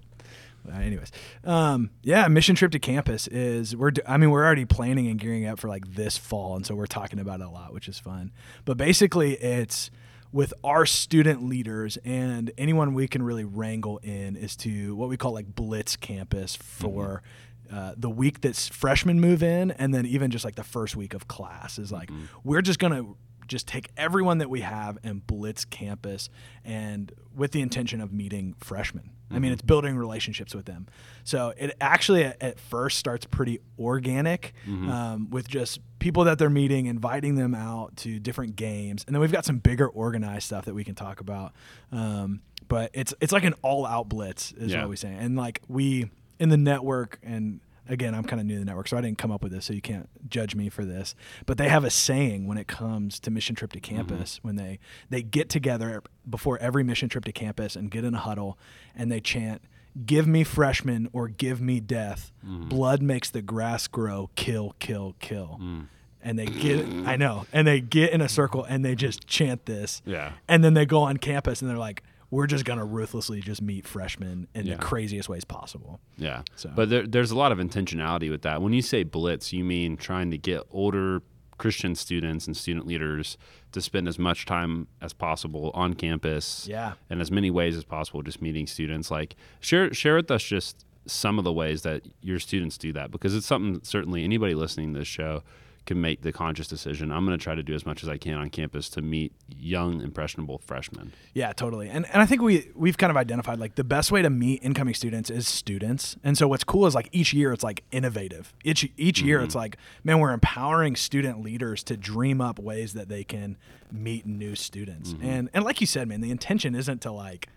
Uh, 0.71 0.77
anyways, 0.77 1.09
um, 1.45 1.89
yeah, 2.03 2.27
mission 2.27 2.53
trip 2.53 2.71
to 2.73 2.79
campus 2.79 3.27
is 3.27 3.75
we're. 3.75 3.91
I 4.05 4.17
mean, 4.17 4.29
we're 4.29 4.43
already 4.45 4.65
planning 4.65 5.07
and 5.07 5.17
gearing 5.17 5.45
up 5.45 5.57
for 5.57 5.69
like 5.69 5.95
this 5.95 6.17
fall, 6.17 6.57
and 6.57 6.65
so 6.65 6.75
we're 6.75 6.85
talking 6.85 7.17
about 7.17 7.39
it 7.39 7.45
a 7.45 7.49
lot, 7.49 7.73
which 7.73 7.87
is 7.87 7.97
fun. 7.97 8.31
But 8.65 8.75
basically, 8.75 9.35
it's 9.35 9.89
with 10.33 10.53
our 10.63 10.85
student 10.85 11.43
leaders 11.43 11.97
and 12.05 12.51
anyone 12.57 12.93
we 12.93 13.07
can 13.07 13.23
really 13.23 13.45
wrangle 13.45 13.97
in 14.03 14.35
is 14.35 14.55
to 14.57 14.95
what 14.95 15.07
we 15.09 15.15
call 15.17 15.31
like 15.33 15.55
blitz 15.55 15.95
campus 15.95 16.55
for. 16.57 17.23
Uh, 17.71 17.94
the 17.98 18.10
week 18.10 18.42
that 18.42 18.56
freshmen 18.56 19.19
move 19.19 19.44
in, 19.44 19.71
and 19.71 19.94
then 19.94 20.06
even 20.06 20.31
just 20.31 20.44
like 20.45 20.56
the 20.56 20.63
first 20.63 20.95
week 20.95 21.13
of 21.13 21.27
class 21.27 21.77
is 21.77 21.92
like 21.92 22.10
we're 22.44 22.62
just 22.63 22.80
gonna 22.80 23.04
just 23.48 23.68
take 23.68 23.89
everyone 23.98 24.38
that 24.39 24.50
we 24.50 24.62
have 24.62 24.98
and 25.04 25.25
blitz 25.25 25.66
campus 25.66 26.30
and 26.63 27.12
with 27.36 27.51
the 27.51 27.62
intention 27.62 28.00
of 28.01 28.12
meeting 28.13 28.54
freshmen. 28.60 29.12
I 29.31 29.38
mean, 29.38 29.51
it's 29.51 29.62
building 29.62 29.95
relationships 29.95 30.56
with 30.56 30.66
them. 30.66 30.88
So 31.24 31.54
it 31.56 31.75
actually 31.80 32.24
at, 32.24 32.42
at 32.42 32.60
first 32.60 32.98
starts 32.98 33.25
pretty 33.27 33.60
organic 33.77 34.54
um, 34.68 35.30
with 35.30 35.48
just 35.48 35.80
people 36.00 36.24
that 36.24 36.39
they're 36.39 36.50
meeting, 36.50 36.88
inviting 36.88 37.36
them 37.36 37.54
out 37.54 37.95
to 37.98 38.19
different 38.19 38.56
games, 38.56 39.04
and 39.06 39.15
then 39.15 39.22
we've 39.22 39.31
got 39.31 39.45
some 39.45 39.60
bigger 39.60 39.88
organized 39.88 40.45
stuff 40.45 40.65
that 40.65 40.74
we 40.74 40.83
can 40.83 40.95
talk 40.95 41.19
about. 41.22 41.54
Um, 41.92 42.42
but 42.68 42.89
it's 42.94 43.13
it's 43.22 43.31
like 43.31 43.44
an 43.44 43.54
all 43.62 43.86
out 43.86 44.10
blitz 44.10 44.51
is 44.54 44.72
Yeah. 44.72 44.81
what 44.81 44.89
we 44.89 44.95
say, 44.95 45.13
and 45.13 45.36
like 45.36 45.62
we 45.68 46.10
in 46.39 46.50
the 46.50 46.57
network 46.57 47.19
and 47.21 47.59
again, 47.89 48.13
I'm 48.13 48.24
kind 48.24 48.39
of 48.39 48.45
new 48.45 48.53
to 48.53 48.59
the 48.59 48.65
network, 48.65 48.88
so 48.88 48.95
I 48.95 49.01
didn't 49.01 49.18
come 49.18 49.31
up 49.31 49.44
with 49.44 49.51
this, 49.51 49.65
so 49.65 49.74
you 49.74 49.81
can't 49.81 50.07
judge 50.30 50.56
me 50.56 50.69
for 50.69 50.86
this. 50.86 51.15
But 51.45 51.57
they 51.57 51.68
have 51.68 51.83
a 51.83 51.89
saying 51.89 52.47
when 52.47 52.57
it 52.57 52.68
comes 52.68 53.19
to 53.21 53.31
mission 53.31 53.56
trip 53.56 53.74
to 53.74 53.81
mm-hmm. 53.81 53.95
campus, 53.95 54.39
when 54.44 54.56
they 54.56 54.80
they 55.09 55.21
get 55.21 55.50
together 55.50 56.03
before 56.30 56.57
every 56.59 56.83
mission 56.83 57.09
trip 57.09 57.25
to 57.25 57.31
campus 57.31 57.75
and 57.75 57.91
get 57.91 58.06
in 58.06 58.13
a 58.13 58.19
huddle, 58.19 58.57
and 58.95 59.12
they 59.12 59.19
chant, 59.19 59.63
"Give 60.06 60.27
me 60.27 60.44
freshmen 60.44 61.09
or 61.12 61.27
give 61.27 61.59
me 61.59 61.80
death. 61.80 62.31
Mm-hmm. 62.45 62.69
Blood 62.69 63.01
makes 63.01 63.30
the 63.30 63.41
grass 63.41 63.88
grow. 63.88 64.30
Kill, 64.36 64.75
kill, 64.80 65.15
kill." 65.19 65.59
Mm. 65.62 65.88
And 66.21 66.38
they 66.38 66.47
get, 66.47 66.86
I 67.07 67.15
know, 67.15 67.45
and 67.53 67.65
they 67.65 67.80
get 67.80 68.12
in 68.12 68.19
a 68.19 68.27
circle 68.27 68.65
and 68.65 68.83
they 68.83 68.94
just 68.94 69.25
chant 69.25 69.65
this. 69.65 70.01
Yeah. 70.06 70.33
And 70.50 70.65
then 70.65 70.74
they 70.74 70.86
go 70.86 71.03
on 71.03 71.15
campus 71.15 71.62
and 71.62 71.71
they're 71.71 71.77
like, 71.77 72.03
we're 72.31 72.47
just 72.47 72.63
going 72.65 72.79
to 72.79 72.85
ruthlessly 72.85 73.41
just 73.41 73.61
meet 73.61 73.87
freshmen 73.87 74.47
in 74.53 74.65
Yeah. 74.67 74.75
the 74.75 74.81
craziest 74.81 75.27
ways 75.29 75.43
possible. 75.45 75.99
Yeah. 76.17 76.43
So- 76.55 76.71
But 76.75 76.89
there, 76.89 77.07
there's 77.07 77.31
a 77.31 77.37
lot 77.37 77.51
of 77.51 77.57
intentionality 77.57 78.29
with 78.29 78.43
that. 78.43 78.61
When 78.61 78.73
you 78.73 78.81
say 78.81 79.03
blitz, 79.03 79.51
you 79.51 79.63
mean 79.63 79.97
trying 79.97 80.29
to 80.31 80.37
get 80.37 80.61
older 80.71 81.21
Christian 81.57 81.93
students 81.95 82.47
and 82.47 82.55
student 82.55 82.87
leaders 82.87 83.37
to 83.73 83.81
spend 83.81 84.07
as 84.07 84.17
much 84.17 84.45
time 84.45 84.87
as 85.01 85.11
possible 85.11 85.71
on 85.73 85.93
campus. 85.93 86.65
Yeah. 86.69 86.93
In 87.09 87.19
as 87.19 87.31
many 87.31 87.49
ways 87.51 87.75
as 87.75 87.83
possible, 87.83 88.21
just 88.21 88.41
meeting 88.41 88.65
students. 88.67 89.11
Like 89.11 89.35
share 89.59 89.93
share 89.93 90.15
with 90.15 90.31
us 90.31 90.43
just 90.43 90.85
some 91.05 91.37
of 91.37 91.43
the 91.43 91.51
ways 91.51 91.81
that 91.81 92.03
your 92.21 92.39
students 92.39 92.77
do 92.77 92.93
that 92.93 93.09
because 93.11 93.35
it's 93.35 93.45
something 93.47 93.81
certainly 93.83 94.23
anybody 94.23 94.53
listening 94.53 94.93
to 94.93 94.99
this 94.99 95.07
show 95.07 95.43
can 95.89 96.00
make 96.00 96.22
the 96.22 96.31
conscious 96.31 96.67
decision. 96.67 97.12
I'm 97.12 97.25
going 97.25 97.36
to 97.36 97.43
try 97.43 97.55
to 97.55 97.63
do 97.63 97.74
as 97.74 97.84
much 97.84 98.03
as 98.03 98.10
I 98.10 98.17
can 98.17 98.36
on 98.36 98.51
campus 98.51 98.89
to 98.89 99.01
meet 99.01 99.34
young, 99.48 100.01
impressionable 100.01 100.60
freshmen. 100.60 101.13
Yeah, 101.34 101.51
totally. 101.51 101.89
And 101.89 102.05
and 102.13 102.22
I 102.22 102.27
think 102.27 102.43
we 102.43 102.69
we've 102.75 102.96
kind 102.96 103.10
of 103.10 103.17
identified 103.17 103.58
like 103.58 103.74
the 103.74 103.84
best 103.84 104.12
way 104.12 104.22
to 104.22 104.29
meet 104.29 104.63
incoming 104.63 104.93
students 104.93 105.31
is 105.31 105.48
students. 105.48 106.15
And 106.24 106.38
so 106.38 106.48
what's 106.48 106.63
cool 106.63 106.86
is 106.86 106.93
like 106.93 107.10
each 107.12 107.34
year 107.34 107.51
it's 107.51 107.63
like 107.63 107.84
innovative. 107.89 108.53
Each 108.63 108.88
each 108.98 109.19
year 109.24 109.41
it's 109.41 109.53
mm-hmm. 109.53 109.62
like 109.62 109.77
man, 110.03 110.19
we're 110.19 110.31
empowering 110.31 110.96
student 110.96 111.41
leaders 111.41 111.84
to 111.86 111.98
dream 111.98 112.39
up 112.39 112.60
ways 112.60 112.93
that 112.93 113.10
they 113.10 113.24
can 113.24 113.58
meet 113.91 114.27
new 114.27 114.53
students. 114.53 115.13
Mm-hmm. 115.13 115.25
And 115.25 115.50
and 115.55 115.65
like 115.65 115.81
you 115.81 115.88
said, 115.88 116.08
man, 116.08 116.22
the 116.22 116.29
intention 116.29 116.75
isn't 116.75 117.01
to 117.01 117.12
like 117.12 117.50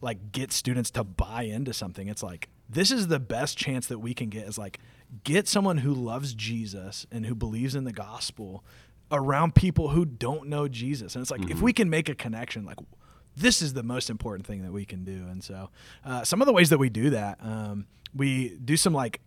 like 0.00 0.32
get 0.32 0.50
students 0.50 0.90
to 0.92 1.04
buy 1.04 1.42
into 1.42 1.74
something. 1.74 2.08
It's 2.08 2.22
like 2.22 2.48
this 2.70 2.90
is 2.90 3.08
the 3.08 3.20
best 3.20 3.58
chance 3.58 3.86
that 3.88 3.98
we 3.98 4.14
can 4.14 4.30
get 4.30 4.46
is 4.46 4.56
like 4.56 4.78
get 5.24 5.48
someone 5.48 5.78
who 5.78 5.92
loves 5.92 6.34
Jesus 6.34 7.06
and 7.10 7.26
who 7.26 7.34
believes 7.34 7.74
in 7.74 7.84
the 7.84 7.92
gospel 7.92 8.64
around 9.12 9.54
people 9.54 9.88
who 9.88 10.04
don't 10.04 10.48
know 10.48 10.68
Jesus. 10.68 11.14
And 11.14 11.22
it's 11.22 11.30
like 11.30 11.50
if 11.50 11.60
we 11.60 11.72
can 11.72 11.90
make 11.90 12.08
a 12.08 12.14
connection 12.14 12.64
like 12.64 12.78
this 13.36 13.62
is 13.62 13.74
the 13.74 13.82
most 13.82 14.10
important 14.10 14.46
thing 14.46 14.62
that 14.62 14.72
we 14.72 14.84
can 14.84 15.04
do. 15.04 15.26
And 15.28 15.42
so 15.42 15.70
uh, 16.04 16.24
some 16.24 16.40
of 16.42 16.46
the 16.46 16.52
ways 16.52 16.70
that 16.70 16.78
we 16.78 16.88
do 16.90 17.10
that, 17.10 17.38
um, 17.42 17.86
we 18.14 18.50
do 18.64 18.76
some 18.76 18.92
like 18.92 19.20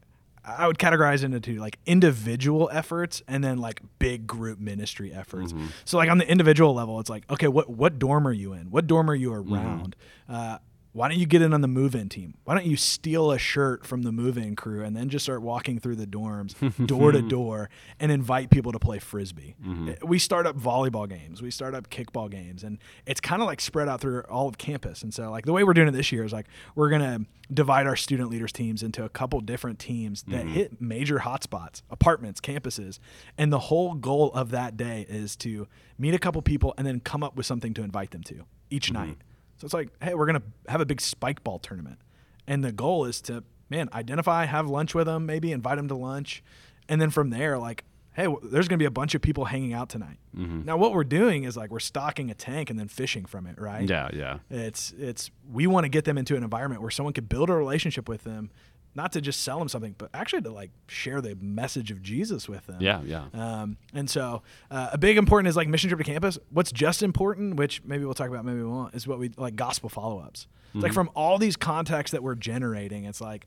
I 0.45 0.67
would 0.67 0.77
categorize 0.77 1.23
into 1.23 1.53
like 1.55 1.79
individual 1.85 2.69
efforts 2.73 3.21
and 3.29 3.41
then 3.43 3.59
like 3.59 3.81
big 3.99 4.27
group 4.27 4.59
ministry 4.59 5.13
efforts. 5.13 5.53
So 5.85 5.97
like 5.97 6.09
on 6.09 6.17
the 6.17 6.29
individual 6.29 6.73
level, 6.73 6.99
it's 6.99 7.09
like, 7.09 7.23
okay, 7.31 7.47
what 7.47 7.69
what 7.69 7.97
dorm 7.97 8.27
are 8.27 8.33
you 8.33 8.51
in? 8.53 8.69
What 8.69 8.85
dorm 8.87 9.09
are 9.09 9.15
you 9.15 9.33
around? 9.33 9.95
Uh, 10.27 10.57
why 10.93 11.09
don't 11.09 11.17
you 11.19 11.25
get 11.25 11.41
in 11.41 11.53
on 11.53 11.61
the 11.61 11.67
move-in 11.67 12.07
team? 12.07 12.35
Why 12.43 12.53
don't 12.53 12.67
you 12.67 12.77
steal 12.77 13.31
a 13.31 13.39
shirt 13.39 13.83
from 13.85 14.03
the 14.03 14.11
move-in 14.11 14.55
crew 14.55 14.83
and 14.83 14.95
then 14.95 15.09
just 15.09 15.25
start 15.25 15.41
walking 15.41 15.79
through 15.79 15.95
the 15.95 16.05
dorms, 16.05 16.53
door 16.87 17.11
to 17.11 17.21
door, 17.21 17.69
and 17.99 18.11
invite 18.11 18.51
people 18.51 18.71
to 18.71 18.79
play 18.79 18.99
frisbee? 18.99 19.55
Mm-hmm. 19.65 20.07
We 20.07 20.19
start 20.19 20.45
up 20.45 20.55
volleyball 20.57 21.09
games, 21.09 21.41
we 21.41 21.49
start 21.49 21.73
up 21.73 21.89
kickball 21.89 22.29
games, 22.29 22.63
and 22.63 22.77
it's 23.07 23.19
kind 23.19 23.41
of 23.41 23.47
like 23.47 23.59
spread 23.59 23.87
out 23.89 24.01
through 24.01 24.21
all 24.29 24.47
of 24.47 24.57
campus. 24.59 25.01
And 25.01 25.11
so, 25.13 25.31
like 25.31 25.45
the 25.45 25.53
way 25.53 25.63
we're 25.63 25.73
doing 25.73 25.87
it 25.87 25.91
this 25.91 26.11
year 26.11 26.23
is 26.23 26.31
like 26.31 26.45
we're 26.75 26.89
gonna 26.89 27.21
divide 27.51 27.87
our 27.87 27.95
student 27.95 28.29
leaders 28.29 28.51
teams 28.51 28.83
into 28.83 29.03
a 29.03 29.09
couple 29.09 29.39
different 29.41 29.79
teams 29.79 30.23
that 30.23 30.45
Mm-hmm. 30.45 30.53
hit 30.53 30.81
major 30.81 31.19
hotspots, 31.19 31.81
apartments, 31.89 32.39
campuses, 32.39 32.99
and 33.37 33.51
the 33.51 33.59
whole 33.59 33.95
goal 33.95 34.31
of 34.33 34.51
that 34.51 34.77
day 34.77 35.05
is 35.09 35.35
to 35.37 35.67
meet 35.97 36.13
a 36.13 36.19
couple 36.19 36.41
people 36.41 36.73
and 36.77 36.85
then 36.85 36.99
come 36.99 37.23
up 37.23 37.35
with 37.35 37.45
something 37.47 37.73
to 37.73 37.81
invite 37.83 38.11
them 38.11 38.21
to 38.23 38.43
each 38.69 38.91
Mm-hmm. 38.91 39.07
night. 39.07 39.17
So 39.57 39.65
it's 39.65 39.73
like, 39.73 39.89
hey, 40.01 40.13
we're 40.13 40.25
gonna 40.25 40.43
have 40.67 40.81
a 40.81 40.85
big 40.85 40.99
spike 41.01 41.43
ball 41.43 41.59
tournament, 41.59 41.99
and 42.47 42.63
the 42.63 42.71
goal 42.71 43.05
is 43.05 43.21
to 43.23 43.43
man 43.69 43.89
identify, 43.93 44.45
have 44.45 44.67
lunch 44.67 44.93
with 44.93 45.05
them, 45.07 45.25
maybe 45.25 45.51
invite 45.51 45.77
them 45.77 45.87
to 45.87 45.95
lunch, 45.95 46.43
and 46.89 46.99
then 47.01 47.09
from 47.09 47.29
there, 47.29 47.57
like, 47.57 47.85
hey, 48.13 48.23
w- 48.23 48.41
there's 48.49 48.67
gonna 48.67 48.77
be 48.77 48.85
a 48.85 48.91
bunch 48.91 49.15
of 49.15 49.21
people 49.21 49.45
hanging 49.45 49.73
out 49.73 49.89
tonight. 49.89 50.17
Mm-hmm. 50.35 50.65
Now, 50.65 50.77
what 50.77 50.93
we're 50.93 51.03
doing 51.03 51.43
is 51.45 51.55
like 51.55 51.71
we're 51.71 51.79
stocking 51.79 52.29
a 52.29 52.33
tank 52.33 52.69
and 52.69 52.77
then 52.77 52.87
fishing 52.87 53.25
from 53.25 53.47
it, 53.47 53.59
right? 53.59 53.87
Yeah, 53.89 54.09
yeah. 54.13 54.39
It's 54.49 54.91
it's 54.97 55.31
we 55.51 55.65
want 55.67 55.85
to 55.85 55.89
get 55.89 56.05
them 56.05 56.17
into 56.17 56.35
an 56.35 56.43
environment 56.43 56.81
where 56.81 56.91
someone 56.91 57.13
could 57.13 57.29
build 57.29 57.49
a 57.49 57.53
relationship 57.53 58.09
with 58.09 58.23
them, 58.23 58.51
not 58.95 59.11
to 59.13 59.21
just 59.21 59.41
sell 59.41 59.59
them 59.59 59.67
something, 59.67 59.95
but 59.97 60.09
actually 60.13 60.41
to 60.43 60.51
like 60.51 60.71
share 60.87 61.21
the 61.21 61.35
message 61.41 61.89
of 61.91 62.01
Jesus 62.01 62.47
with 62.47 62.65
them. 62.67 62.77
Yeah, 62.79 63.01
yeah. 63.03 63.25
Um, 63.33 63.77
and 63.93 64.09
so 64.09 64.43
uh, 64.69 64.89
a 64.93 64.97
big 64.97 65.17
important 65.17 65.47
is 65.49 65.55
like 65.55 65.67
mission 65.67 65.89
trip 65.89 65.99
to 65.99 66.03
campus. 66.03 66.37
What's 66.51 66.71
just 66.71 67.01
important, 67.01 67.55
which 67.55 67.83
maybe 67.83 68.05
we'll 68.05 68.13
talk 68.13 68.29
about, 68.29 68.45
maybe 68.45 68.59
we 68.59 68.65
won't, 68.67 68.93
is 68.93 69.07
what 69.07 69.19
we 69.19 69.31
like 69.37 69.55
gospel 69.55 69.89
follow 69.89 70.19
ups. 70.19 70.47
It's 70.75 70.81
like 70.83 70.93
from 70.93 71.11
all 71.15 71.37
these 71.37 71.55
contacts 71.55 72.11
that 72.11 72.23
we're 72.23 72.33
generating, 72.35 73.05
it's 73.05 73.21
like, 73.21 73.45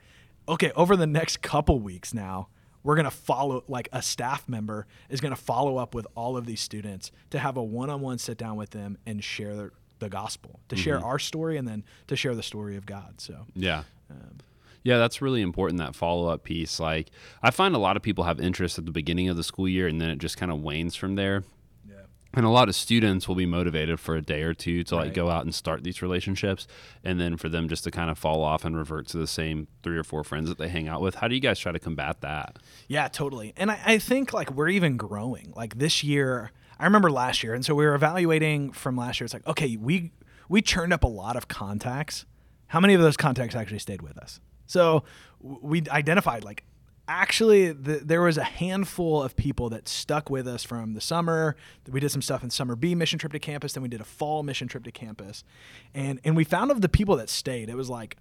okay, 0.49 0.71
over 0.77 0.95
the 0.97 1.09
next 1.09 1.43
couple 1.43 1.81
weeks 1.81 2.15
now, 2.15 2.49
we're 2.85 2.95
gonna 2.95 3.11
follow 3.11 3.65
like 3.67 3.89
a 3.93 4.01
staff 4.01 4.49
member 4.49 4.87
is 5.09 5.21
gonna 5.21 5.35
follow 5.35 5.77
up 5.77 5.93
with 5.93 6.07
all 6.15 6.37
of 6.37 6.47
these 6.47 6.61
students 6.61 7.11
to 7.31 7.41
have 7.41 7.57
a 7.57 7.63
one 7.63 7.91
on 7.91 8.01
one 8.01 8.19
sit 8.19 8.39
down 8.39 8.57
with 8.57 8.71
them 8.71 8.97
and 9.07 9.25
share 9.25 9.57
the, 9.57 9.71
the 9.99 10.09
gospel, 10.09 10.61
to 10.69 10.77
share 10.77 11.05
our 11.05 11.19
story 11.19 11.57
and 11.57 11.67
then 11.67 11.83
to 12.07 12.15
share 12.15 12.37
the 12.37 12.45
story 12.45 12.77
of 12.77 12.87
God. 12.87 13.21
So 13.21 13.47
Yeah. 13.57 13.83
Yeah, 14.87 14.99
that's 14.99 15.21
really 15.21 15.43
important 15.43 15.79
that 15.81 15.95
follow 15.95 16.29
up 16.29 16.45
piece. 16.45 16.79
Like, 16.81 17.09
I 17.43 17.51
find 17.51 17.75
a 17.75 17.79
lot 17.79 17.97
of 17.97 18.03
people 18.03 18.25
have 18.25 18.41
interest 18.41 18.79
at 18.79 18.85
the 18.87 18.93
beginning 18.93 19.29
of 19.29 19.37
the 19.37 19.43
school 19.45 19.69
year 19.69 19.87
and 19.89 20.01
then 20.01 20.11
it 20.11 20.19
just 20.19 20.37
kind 20.37 20.53
of 20.53 20.61
wanes 20.63 20.95
from 20.95 21.17
there. 21.17 21.43
yeah. 21.89 21.95
And 22.35 22.45
a 22.47 22.51
lot 22.51 22.69
of 22.69 22.75
students 22.75 23.27
will 23.27 23.35
be 23.35 23.47
motivated 23.47 23.99
for 23.99 24.15
a 24.15 24.23
day 24.23 24.43
or 24.43 24.55
two 24.55 24.85
to 24.85 24.95
like 24.95 25.05
Right. 25.07 25.15
go 25.15 25.31
out 25.31 25.45
and 25.45 25.55
start 25.55 25.83
these 25.85 26.03
relationships 26.03 26.67
and 27.03 27.19
then 27.21 27.37
for 27.37 27.49
them 27.49 27.69
just 27.69 27.83
to 27.85 27.91
kind 27.91 28.11
of 28.11 28.19
fall 28.19 28.43
off 28.43 28.65
and 28.65 28.77
revert 28.77 29.07
to 29.09 29.19
the 29.19 29.27
same 29.27 29.67
three 29.83 29.97
or 29.99 30.05
four 30.05 30.23
friends 30.23 30.49
that 30.51 30.59
they 30.59 30.69
hang 30.69 30.87
out 30.87 31.01
with. 31.01 31.17
How 31.17 31.29
do 31.29 31.35
you 31.35 31.41
guys 31.41 31.59
try 31.59 31.73
to 31.73 31.79
combat 31.81 32.21
that? 32.21 32.59
Yeah, 32.89 33.09
totally. 33.09 33.53
And 33.57 33.71
I, 33.71 33.81
I 33.85 33.99
think 33.99 34.33
like 34.33 34.51
we're 34.53 34.69
even 34.69 34.97
growing. 34.97 35.53
Like 35.57 35.79
this 35.79 36.05
year, 36.05 36.53
I 36.79 36.85
remember 36.85 37.11
last 37.11 37.43
year, 37.43 37.55
and 37.55 37.65
so 37.65 37.75
we 37.75 37.87
were 37.87 37.95
evaluating 37.95 38.71
from 38.73 38.97
last 38.97 39.19
year. 39.19 39.25
It's 39.25 39.35
like, 39.35 39.47
okay, 39.47 39.77
we 39.77 40.13
we 40.49 40.61
churned 40.63 40.93
up 40.93 41.03
a 41.03 41.09
lot 41.09 41.35
of 41.37 41.49
contacts. 41.49 42.27
How 42.69 42.81
many 42.81 42.95
of 42.95 43.01
those 43.01 43.17
contacts 43.17 43.55
actually 43.57 43.79
stayed 43.79 44.03
with 44.03 44.19
us? 44.19 44.41
So 44.67 45.05
we 45.41 45.83
identified 45.91 46.45
like 46.45 46.65
actually 47.09 47.73
the, 47.73 47.99
there 47.99 48.23
was 48.23 48.37
a 48.37 48.45
handful 48.45 49.23
of 49.23 49.37
people 49.37 49.71
that 49.71 49.87
stuck 49.87 50.29
with 50.29 50.49
us 50.49 50.65
from 50.65 50.95
the 50.95 51.01
summer. 51.01 51.57
We 51.89 52.01
did 52.01 52.11
some 52.11 52.23
stuff 52.23 52.43
in 52.43 52.51
summer 52.51 52.77
b 52.77 52.95
mission 52.95 53.19
trip 53.19 53.33
to 53.33 53.39
campus 53.39 53.73
then 53.73 53.83
we 53.83 53.89
did 53.89 54.01
a 54.01 54.05
fall 54.05 54.43
mission 54.43 54.69
trip 54.69 54.85
to 54.85 54.93
campus. 54.93 55.45
And 55.95 56.21
and 56.25 56.37
we 56.37 56.45
found 56.45 56.71
of 56.71 56.81
the 56.81 56.89
people 56.89 57.17
that 57.17 57.29
stayed 57.29 57.69
it 57.69 57.77
was 57.77 57.91
like 57.91 58.17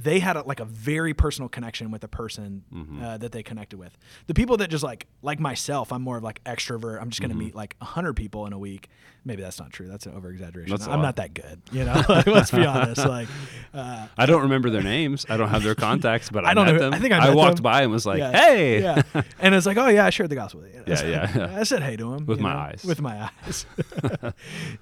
they 0.00 0.20
had 0.20 0.36
a, 0.36 0.42
like 0.42 0.60
a 0.60 0.64
very 0.64 1.12
personal 1.12 1.48
connection 1.48 1.90
with 1.90 2.00
the 2.02 2.08
person 2.08 2.62
uh, 3.02 3.18
that 3.18 3.32
they 3.32 3.42
connected 3.42 3.78
with. 3.78 3.98
The 4.28 4.34
people 4.34 4.56
that 4.58 4.70
just 4.70 4.84
like 4.84 5.06
like 5.22 5.40
myself, 5.40 5.92
I'm 5.92 6.02
more 6.02 6.16
of 6.16 6.22
like 6.22 6.42
extrovert. 6.44 7.00
I'm 7.02 7.10
just 7.10 7.20
going 7.20 7.32
to 7.32 7.36
meet 7.36 7.54
like 7.54 7.74
hundred 7.82 8.14
people 8.14 8.46
in 8.46 8.52
a 8.52 8.58
week. 8.58 8.88
Maybe 9.24 9.42
that's 9.42 9.58
not 9.58 9.72
true. 9.72 9.88
That's 9.88 10.06
an 10.06 10.14
over 10.14 10.30
exaggeration. 10.30 10.78
I'm 10.90 11.02
not 11.02 11.16
that 11.16 11.34
good. 11.34 11.60
You 11.72 11.84
know, 11.84 12.00
Like, 12.08 12.26
let's 12.38 12.50
be 12.52 12.64
honest. 12.64 13.04
Like, 13.04 13.28
uh, 13.74 14.06
I 14.16 14.24
don't 14.26 14.42
remember 14.42 14.70
their 14.70 14.82
names. 14.82 15.26
I 15.28 15.36
don't 15.36 15.48
have 15.48 15.62
their 15.64 15.74
contacts, 15.74 16.30
but 16.30 16.44
I, 16.46 16.50
I 16.50 16.54
don't 16.54 16.66
met 16.66 16.72
know- 16.74 16.78
them. 16.78 16.94
I 16.94 16.98
think 17.00 17.12
I 17.12 17.26
met 17.26 17.34
walked 17.36 17.56
them. 17.56 17.64
by 17.64 17.82
and 17.82 17.90
was 17.92 18.06
like, 18.06 18.20
yeah, 18.20 18.30
"Hey, 18.32 18.80
yeah, 18.82 19.02
and 19.40 19.54
it's 19.54 19.66
like, 19.66 19.76
oh 19.76 19.88
yeah, 19.88 20.06
I 20.06 20.10
shared 20.10 20.30
the 20.30 20.36
gospel. 20.36 20.60
with 20.60 20.72
you. 20.74 20.82
Yeah, 20.86 21.04
yeah, 21.04 21.32
yeah. 21.50 21.56
I 21.60 21.64
said 21.64 21.82
hey 21.82 21.96
to 21.96 22.14
him 22.14 22.24
With 22.24 22.38
my 22.40 22.52
know, 22.54 22.58
eyes. 22.60 22.84
With 22.84 23.00
my 23.02 23.28
eyes. 23.44 23.66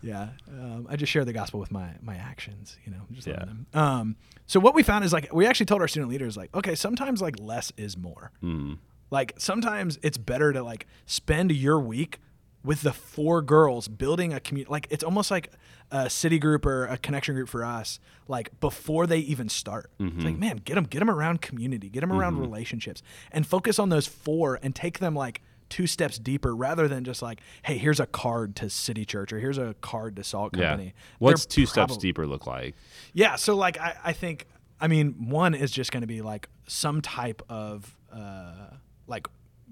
yeah, 0.03 0.29
um, 0.49 0.87
I 0.89 0.97
just 0.97 1.11
share 1.11 1.25
the 1.25 1.33
gospel 1.33 1.59
with 1.61 1.71
my 1.73 1.91
my 2.03 2.17
actions. 2.17 2.77
You 2.85 2.93
know, 2.93 3.01
just 3.13 3.27
Yeah. 3.27 3.37
them. 3.45 3.67
Um, 3.75 4.17
so 4.47 4.61
what 4.61 4.75
we 4.75 4.83
found 4.83 5.05
is 5.07 5.13
like 5.13 5.33
we 5.33 5.47
actually 5.47 5.67
told 5.67 5.81
our 5.81 5.89
student 5.89 6.11
leaders 6.11 6.37
like, 6.37 6.55
okay, 6.55 6.75
sometimes 6.75 7.23
like 7.23 7.37
less 7.41 7.73
is 7.77 7.97
more. 7.97 8.31
Mm. 8.43 8.79
Like 9.11 9.35
sometimes 9.39 9.99
it's 10.03 10.19
better 10.19 10.53
to 10.53 10.63
like 10.63 10.87
spend 11.07 11.53
your 11.53 11.81
week 11.81 12.19
with 12.65 12.83
the 12.83 12.93
four 12.93 13.41
girls 13.41 13.89
building 13.89 14.35
a 14.35 14.41
community. 14.41 14.71
Like 14.71 14.89
it's 14.91 15.05
almost 15.05 15.31
like 15.31 15.53
a 15.93 16.11
city 16.11 16.39
group 16.39 16.67
or 16.67 16.87
a 16.87 16.99
connection 16.99 17.35
group 17.35 17.49
for 17.49 17.65
us. 17.65 18.01
Like 18.27 18.59
before 18.61 19.07
they 19.07 19.19
even 19.21 19.49
start, 19.49 19.91
it's 20.17 20.25
like 20.25 20.37
man, 20.37 20.57
get 20.65 20.75
them, 20.75 20.85
get 20.85 20.99
them 20.99 21.09
around 21.09 21.41
community, 21.41 21.89
get 21.89 22.01
them 22.01 22.13
around 22.13 22.39
relationships, 22.41 23.03
and 23.31 23.47
focus 23.47 23.79
on 23.79 23.89
those 23.89 24.07
four 24.07 24.59
and 24.63 24.75
take 24.75 24.99
them 24.99 25.15
like 25.15 25.43
two 25.69 25.87
steps 25.87 26.19
deeper 26.19 26.55
rather 26.55 26.89
than 26.89 27.05
just 27.05 27.23
like, 27.23 27.41
hey, 27.63 27.79
here's 27.79 28.01
a 28.01 28.07
card 28.07 28.57
to 28.57 28.71
City 28.71 29.05
Church 29.05 29.33
or 29.33 29.39
here's 29.39 29.59
a 29.59 29.75
card 29.81 30.17
to 30.17 30.25
Salt 30.25 30.57
yeah." 30.57 30.71
Company. 30.71 30.95
What's 31.19 31.47
They're 31.47 31.55
two 31.55 31.67
steps 31.67 31.97
deeper 31.97 32.27
look 32.27 32.47
like? 32.47 32.75
yeah. 33.13 33.37
So 33.37 33.55
like 33.55 33.79
I, 33.79 33.97
I 34.05 34.13
think 34.13 34.47
I 34.81 34.89
mean 34.89 35.29
one 35.29 35.55
is 35.55 35.71
just 35.71 35.91
going 35.93 36.01
to 36.03 36.07
be 36.07 36.23
like 36.23 36.49
some 36.67 37.01
type 37.01 37.43
of 37.49 37.97
uh, 38.13 38.71
like 39.07 39.27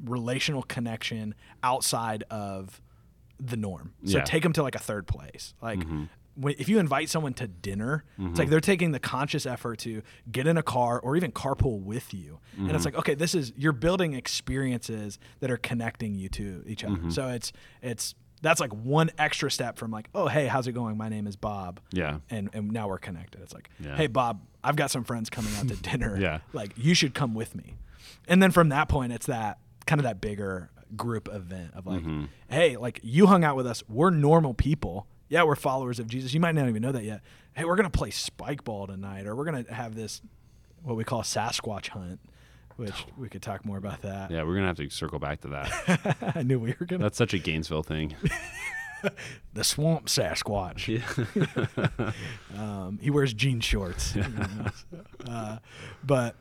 relational 0.04 0.62
connection 0.62 1.34
outside 1.62 2.24
of 2.30 2.80
the 3.40 3.56
norm. 3.56 3.94
So 4.04 4.12
Yeah. 4.12 4.18
Mm-hmm. 4.18 4.24
take 4.26 4.42
them 4.42 4.52
to 4.54 4.62
like 4.62 4.74
a 4.74 4.78
third 4.80 5.06
place. 5.06 5.54
Like 5.60 5.82
when, 6.36 6.54
if 6.58 6.68
you 6.68 6.78
invite 6.80 7.08
someone 7.10 7.32
to 7.34 7.46
dinner, 7.46 8.04
it's 8.18 8.38
like 8.38 8.48
they're 8.48 8.60
taking 8.60 8.90
the 8.92 8.98
conscious 8.98 9.46
effort 9.46 9.78
to 9.80 10.02
get 10.32 10.46
in 10.48 10.56
a 10.56 10.62
car 10.62 10.98
or 11.00 11.16
even 11.16 11.30
carpool 11.32 11.80
with 11.80 12.12
you. 12.14 12.40
And 12.56 12.66
Mm-hmm. 12.66 12.76
it's 12.76 12.84
like 12.84 12.96
okay, 12.96 13.14
this 13.14 13.34
is 13.34 13.52
you're 13.56 13.72
building 13.72 14.14
experiences 14.14 15.18
that 15.40 15.50
are 15.50 15.56
connecting 15.56 16.14
you 16.14 16.28
to 16.30 16.64
each 16.66 16.82
other. 16.84 16.96
Mm-hmm. 16.96 17.10
So 17.10 17.28
it's 17.28 17.52
it's 17.82 18.14
that's 18.44 18.60
like 18.60 18.72
one 18.72 19.10
extra 19.18 19.50
step 19.50 19.78
from 19.78 19.90
like, 19.90 20.08
oh 20.14 20.28
hey, 20.28 20.46
how's 20.46 20.66
it 20.66 20.72
going? 20.72 20.96
My 20.96 21.08
name 21.08 21.26
is 21.26 21.34
Bob 21.36 21.80
Yeah. 21.90 22.18
and 22.30 22.50
and 22.52 22.70
now 22.70 22.88
we're 22.88 22.98
connected. 22.98 23.40
It's 23.42 23.52
like, 23.54 23.70
Yeah. 23.80 23.96
hey 23.96 24.06
Bob, 24.06 24.40
I've 24.62 24.76
got 24.76 24.90
some 24.90 25.02
friends 25.04 25.30
coming 25.30 25.52
out 25.56 25.68
to 25.68 25.76
dinner. 25.90 26.16
Yeah. 26.18 26.38
like 26.52 26.72
you 26.76 26.94
should 26.94 27.14
come 27.14 27.34
with 27.34 27.54
me. 27.54 27.74
And 28.28 28.42
then 28.42 28.50
from 28.52 28.68
that 28.70 28.88
point, 28.88 29.12
it's 29.12 29.26
that 29.26 29.58
kind 29.86 29.98
of 30.00 30.04
that 30.04 30.20
bigger 30.20 30.70
group 30.96 31.28
event 31.32 31.72
of 31.74 31.86
like, 31.86 32.00
Mm-hmm. 32.00 32.24
hey, 32.48 32.76
like 32.76 33.00
you 33.02 33.26
hung 33.26 33.42
out 33.44 33.56
with 33.56 33.66
us. 33.66 33.82
We're 33.88 34.10
normal 34.10 34.54
people. 34.54 35.06
Yeah, 35.28 35.42
we're 35.44 35.56
followers 35.56 35.98
of 35.98 36.06
Jesus. 36.06 36.32
You 36.34 36.40
might 36.40 36.54
not 36.54 36.68
even 36.68 36.82
know 36.82 36.92
that 36.92 37.02
yet. 37.04 37.22
Hey, 37.54 37.64
we're 37.64 37.76
gonna 37.76 37.90
play 37.90 38.10
spike 38.10 38.62
ball 38.62 38.86
tonight, 38.86 39.26
or 39.26 39.34
we're 39.34 39.44
gonna 39.46 39.64
have 39.70 39.94
this 39.94 40.20
what 40.82 40.96
we 40.96 41.04
call 41.04 41.22
Sasquatch 41.22 41.88
hunt, 41.88 42.20
which 42.76 43.04
we 43.16 43.28
could 43.28 43.42
talk 43.42 43.64
more 43.64 43.78
about 43.78 44.02
that. 44.02 44.30
Yeah, 44.30 44.42
we're 44.44 44.54
gonna 44.54 44.66
have 44.68 44.76
to 44.78 44.90
circle 44.90 45.18
back 45.18 45.40
to 45.42 45.48
that. 45.48 46.32
I 46.36 46.42
knew 46.42 46.58
we 46.58 46.74
were 46.78 46.86
gonna 46.86 47.02
That's 47.02 47.18
such 47.18 47.34
a 47.34 47.38
Gainesville 47.38 47.82
thing. 47.82 48.14
the 49.52 49.62
swamp 49.64 50.06
Sasquatch. 50.06 50.88
um, 52.56 52.98
he 53.02 53.10
wears 53.10 53.34
jean 53.34 53.60
shorts. 53.60 54.16
you 54.16 54.22
know, 54.22 54.66
so, 54.74 55.30
uh, 55.30 55.58
but 56.02 56.36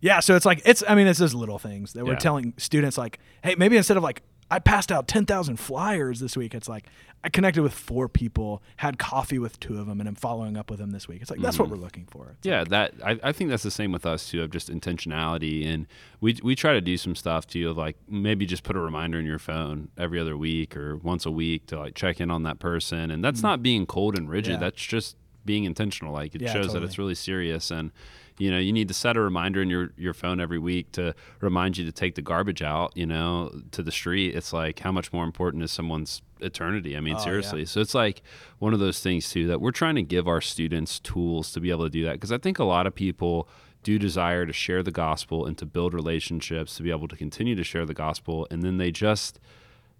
yeah, 0.00 0.20
so 0.20 0.36
it's 0.36 0.44
like 0.44 0.60
it's. 0.66 0.82
I 0.86 0.94
mean, 0.94 1.06
it's 1.06 1.18
those 1.18 1.32
little 1.34 1.58
things 1.58 1.94
that 1.94 2.04
we're 2.04 2.12
Yeah. 2.12 2.18
telling 2.18 2.52
students 2.58 2.98
like, 2.98 3.18
hey, 3.42 3.54
maybe 3.56 3.76
instead 3.78 3.96
of 3.96 4.02
like 4.02 4.22
I 4.50 4.58
passed 4.58 4.92
out 4.92 5.08
ten 5.08 5.26
thousand 5.26 5.56
flyers 5.56 6.20
this 6.20 6.36
week, 6.36 6.54
it's 6.54 6.68
like 6.68 6.86
I 7.24 7.30
connected 7.30 7.62
with 7.62 7.72
four 7.72 8.08
people, 8.08 8.62
had 8.76 8.98
coffee 8.98 9.38
with 9.38 9.58
two 9.58 9.78
of 9.78 9.86
them, 9.86 9.98
and 9.98 10.08
I'm 10.08 10.14
following 10.14 10.58
up 10.58 10.70
with 10.70 10.78
them 10.78 10.90
this 10.90 11.08
week. 11.08 11.22
It's 11.22 11.30
like 11.30 11.40
that's 11.40 11.58
what 11.58 11.70
we're 11.70 11.76
looking 11.76 12.06
for. 12.06 12.28
It's 12.30 12.46
Mm-hmm. 12.46 12.48
Yeah, 12.48 12.64
that 12.64 12.94
I, 13.04 13.18
I 13.22 13.32
think 13.32 13.48
that's 13.50 13.62
the 13.62 13.70
same 13.70 13.92
with 13.92 14.04
us 14.04 14.28
too, 14.30 14.42
of 14.42 14.50
just 14.50 14.70
intentionality, 14.70 15.66
and 15.66 15.86
we 16.20 16.38
we 16.42 16.54
try 16.54 16.74
to 16.74 16.80
do 16.80 16.96
some 16.96 17.14
stuff 17.14 17.46
too, 17.46 17.70
of 17.70 17.76
like 17.76 17.96
maybe 18.08 18.44
just 18.44 18.62
put 18.62 18.76
a 18.76 18.80
reminder 18.80 19.18
in 19.18 19.24
your 19.24 19.38
phone 19.38 19.88
every 19.96 20.20
other 20.20 20.36
week 20.36 20.76
or 20.76 20.96
once 20.96 21.24
a 21.24 21.30
week 21.30 21.66
to 21.68 21.78
like 21.78 21.94
check 21.94 22.20
in 22.20 22.30
on 22.30 22.42
that 22.42 22.58
person, 22.58 23.10
and 23.10 23.24
that's 23.24 23.42
not 23.42 23.62
being 23.62 23.86
cold 23.86 24.18
and 24.18 24.28
rigid. 24.28 24.54
Yeah. 24.54 24.58
That's 24.58 24.84
just 24.84 25.16
being 25.44 25.64
intentional. 25.64 26.12
Like 26.12 26.34
it 26.34 26.42
Yeah, 26.42 26.52
shows 26.52 26.72
that 26.72 26.82
it's 26.82 26.98
really 26.98 27.14
serious, 27.14 27.70
and 27.70 27.90
you 28.38 28.50
know 28.50 28.58
you 28.58 28.72
need 28.72 28.88
to 28.88 28.94
set 28.94 29.16
a 29.16 29.20
reminder 29.20 29.62
in 29.62 29.68
your 29.70 29.92
your 29.96 30.14
phone 30.14 30.40
every 30.40 30.58
week 30.58 30.92
to 30.92 31.14
remind 31.40 31.76
you 31.78 31.84
to 31.84 31.92
take 31.92 32.14
the 32.14 32.22
garbage 32.22 32.62
out, 32.62 32.96
you 32.96 33.06
know, 33.06 33.50
to 33.72 33.82
the 33.82 33.92
street. 33.92 34.34
It's 34.34 34.52
like 34.52 34.78
how 34.80 34.92
much 34.92 35.12
more 35.12 35.24
important 35.24 35.62
is 35.62 35.70
someone's 35.70 36.22
eternity? 36.40 36.96
I 36.96 37.00
mean, 37.00 37.14
Oh, 37.14 37.18
yeah. 37.18 37.24
seriously. 37.24 37.64
So 37.64 37.80
it's 37.80 37.94
like 37.94 38.22
one 38.58 38.74
of 38.74 38.80
those 38.80 39.00
things 39.00 39.30
too 39.30 39.46
that 39.46 39.60
we're 39.60 39.70
trying 39.70 39.94
to 39.94 40.02
give 40.02 40.26
our 40.28 40.40
students 40.40 40.98
tools 41.00 41.52
to 41.52 41.60
be 41.60 41.70
able 41.70 41.84
to 41.84 41.90
do 41.90 42.04
that 42.04 42.12
because 42.14 42.32
I 42.32 42.38
think 42.38 42.58
a 42.58 42.64
lot 42.64 42.86
of 42.86 42.94
people 42.94 43.48
do 43.82 43.98
desire 43.98 44.46
to 44.46 44.52
share 44.52 44.82
the 44.82 44.90
gospel 44.90 45.44
and 45.46 45.56
to 45.58 45.66
build 45.66 45.92
relationships 45.92 46.74
to 46.76 46.82
be 46.82 46.90
able 46.90 47.06
to 47.08 47.16
continue 47.16 47.54
to 47.54 47.62
share 47.62 47.84
the 47.84 47.92
gospel 47.94 48.46
and 48.50 48.62
then 48.62 48.78
they 48.78 48.90
just 48.90 49.38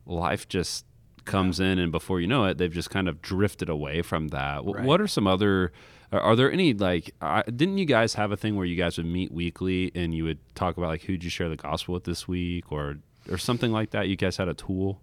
life 0.07 0.49
just 0.49 0.85
comes 1.25 1.61
in 1.61 1.79
and 1.79 1.91
before 1.93 2.21
you 2.21 2.27
know 2.27 2.45
it 2.45 2.59
they've 2.59 2.73
just 2.73 2.91
kind 2.91 3.09
of 3.09 3.21
drifted 3.23 3.69
away 3.69 4.03
from 4.03 4.29
that. 4.29 4.65
Right. 4.65 4.85
What 4.85 5.01
are 5.01 5.07
some 5.09 5.27
other 5.27 5.73
Are, 6.13 6.37
there 6.37 6.51
any 6.53 6.75
like? 6.75 7.13
I 7.21 7.43
didn't 7.43 7.79
you 7.79 7.87
guys 7.87 8.15
have 8.15 8.31
a 8.33 8.37
thing 8.37 8.57
where 8.57 8.67
you 8.67 8.77
guys 8.77 8.97
would 8.99 9.07
meet 9.07 9.33
weekly 9.33 9.91
and 9.95 10.15
you 10.15 10.25
would 10.25 10.39
talk 10.55 10.77
about 10.77 10.89
like 10.89 11.03
who'd 11.03 11.25
you 11.25 11.31
share 11.31 11.49
the 11.49 11.57
gospel 11.57 11.95
with 11.95 12.05
this 12.05 12.29
week 12.29 12.71
or 12.71 12.97
or 13.31 13.39
something 13.39 13.73
like 13.73 13.91
that? 13.91 14.09
You 14.09 14.17
guys 14.17 14.37
had 14.37 14.49
a 14.49 14.55
tool, 14.55 15.01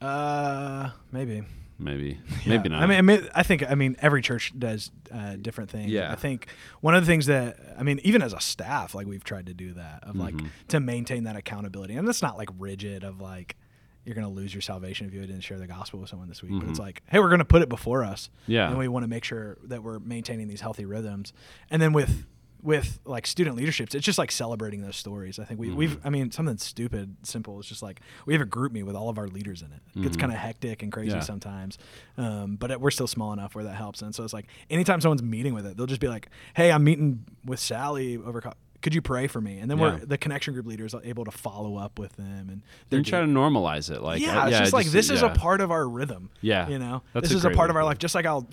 Uh, 0.00 0.90
maybe. 1.12 1.42
maybe, 1.78 2.18
maybe 2.46 2.68
not. 2.68 2.82
I 2.82 2.86
mean, 2.86 2.98
I 2.98 3.02
mean, 3.02 3.28
I 3.34 3.42
think 3.42 3.62
I 3.68 3.74
mean 3.74 3.96
every 4.00 4.22
church 4.22 4.52
does 4.58 4.90
uh, 5.12 5.36
different 5.40 5.70
things. 5.70 5.90
Yeah. 5.90 6.12
I 6.12 6.14
think 6.16 6.48
one 6.80 6.94
of 6.94 7.02
the 7.02 7.06
things 7.06 7.26
that 7.26 7.58
I 7.78 7.82
mean, 7.82 8.00
even 8.04 8.22
as 8.22 8.32
a 8.32 8.40
staff, 8.40 8.94
like 8.94 9.06
we've 9.06 9.24
tried 9.24 9.46
to 9.46 9.54
do 9.54 9.72
that 9.74 10.04
of 10.04 10.16
like 10.16 10.34
Mm-hmm. 10.34 10.46
to 10.68 10.80
maintain 10.80 11.24
that 11.24 11.36
accountability, 11.36 11.94
and 11.94 12.08
it's 12.08 12.22
not 12.22 12.36
like 12.36 12.48
rigid 12.58 13.04
of 13.04 13.20
like 13.20 13.56
you're 14.04 14.14
going 14.14 14.26
to 14.26 14.32
lose 14.32 14.52
your 14.54 14.60
salvation 14.60 15.06
if 15.06 15.14
you 15.14 15.20
didn't 15.20 15.40
share 15.40 15.58
the 15.58 15.66
gospel 15.66 16.00
with 16.00 16.08
someone 16.10 16.28
this 16.28 16.42
week. 16.42 16.52
But 16.60 16.68
it's 16.68 16.78
like, 16.78 17.02
hey, 17.06 17.18
we're 17.20 17.28
going 17.28 17.38
to 17.38 17.44
put 17.44 17.62
it 17.62 17.68
before 17.68 18.04
us. 18.04 18.28
Mm-hmm. 18.42 18.52
Yeah. 18.52 18.68
and 18.68 18.78
we 18.78 18.88
want 18.88 19.04
to 19.04 19.08
make 19.08 19.24
sure 19.24 19.56
that 19.64 19.82
we're 19.82 19.98
maintaining 19.98 20.48
these 20.48 20.60
healthy 20.60 20.84
rhythms. 20.84 21.32
And 21.70 21.80
then 21.80 21.92
with 21.92 22.26
with 22.62 22.98
like 23.04 23.26
student 23.26 23.56
leaderships, 23.56 23.94
it's 23.94 24.06
just 24.06 24.16
like 24.18 24.32
celebrating 24.32 24.80
those 24.80 24.96
stories. 24.96 25.38
I 25.38 25.44
think 25.44 25.60
we, 25.60 25.70
we've, 25.70 25.98
Mm-hmm. 25.98 26.06
I 26.06 26.10
mean, 26.10 26.30
something 26.30 26.56
stupid, 26.56 27.14
simple. 27.22 27.58
It's 27.58 27.68
just 27.68 27.82
like 27.82 28.00
we 28.24 28.32
have 28.32 28.40
a 28.40 28.46
group 28.46 28.72
meet 28.72 28.84
with 28.84 28.96
all 28.96 29.10
of 29.10 29.18
our 29.18 29.28
leaders 29.28 29.60
in 29.60 29.70
it. 29.70 29.80
It 29.94 30.00
gets 30.02 30.16
kind 30.16 30.32
of 30.32 30.38
hectic 30.38 30.82
and 30.82 30.90
crazy 30.90 31.10
Mm-hmm. 31.10 31.18
Yeah. 31.18 31.24
sometimes, 31.24 31.76
um, 32.16 32.56
but 32.56 32.70
it, 32.70 32.80
we're 32.80 32.90
still 32.90 33.06
small 33.06 33.34
enough 33.34 33.54
where 33.54 33.64
that 33.64 33.74
helps. 33.74 34.00
And 34.00 34.14
so 34.14 34.24
it's 34.24 34.32
like 34.32 34.46
anytime 34.70 35.02
someone's 35.02 35.22
meeting 35.22 35.52
with 35.52 35.66
it, 35.66 35.76
they'll 35.76 35.84
just 35.86 36.00
be 36.00 36.08
like, 36.08 36.28
"Hey, 36.54 36.72
I'm 36.72 36.84
meeting 36.84 37.24
with 37.44 37.60
Sally 37.60 38.16
over." 38.16 38.40
Co- 38.40 38.52
could 38.84 38.94
you 38.94 39.02
pray 39.02 39.26
for 39.26 39.40
me? 39.40 39.58
And 39.58 39.68
then 39.68 39.78
Yeah. 39.78 39.94
we're 39.94 40.04
the 40.04 40.18
connection 40.18 40.54
group 40.54 40.66
leaders 40.66 40.94
are 40.94 41.02
able 41.02 41.24
to 41.24 41.32
follow 41.32 41.76
up 41.76 41.98
with 41.98 42.14
them, 42.16 42.48
and 42.50 42.62
they're 42.90 43.02
trying 43.02 43.26
to 43.26 43.32
normalize 43.32 43.90
it. 43.90 44.00
Like, 44.02 44.20
yeah, 44.22 44.42
uh, 44.44 44.48
it's 44.48 44.58
just 44.58 44.72
like 44.72 44.86
this 44.86 45.10
is 45.10 45.22
a 45.22 45.30
part 45.30 45.60
of 45.60 45.72
our 45.72 45.88
rhythm. 45.88 46.30
Yeah. 46.40 46.68
you 46.68 46.78
know, 46.78 47.02
That's 47.14 47.24
this 47.30 47.32
a 47.34 47.36
is 47.38 47.44
a 47.46 47.50
part 47.50 47.70
of 47.70 47.76
our 47.76 47.82
life. 47.84 47.98
Just 47.98 48.14
like 48.14 48.26
I'll 48.26 48.48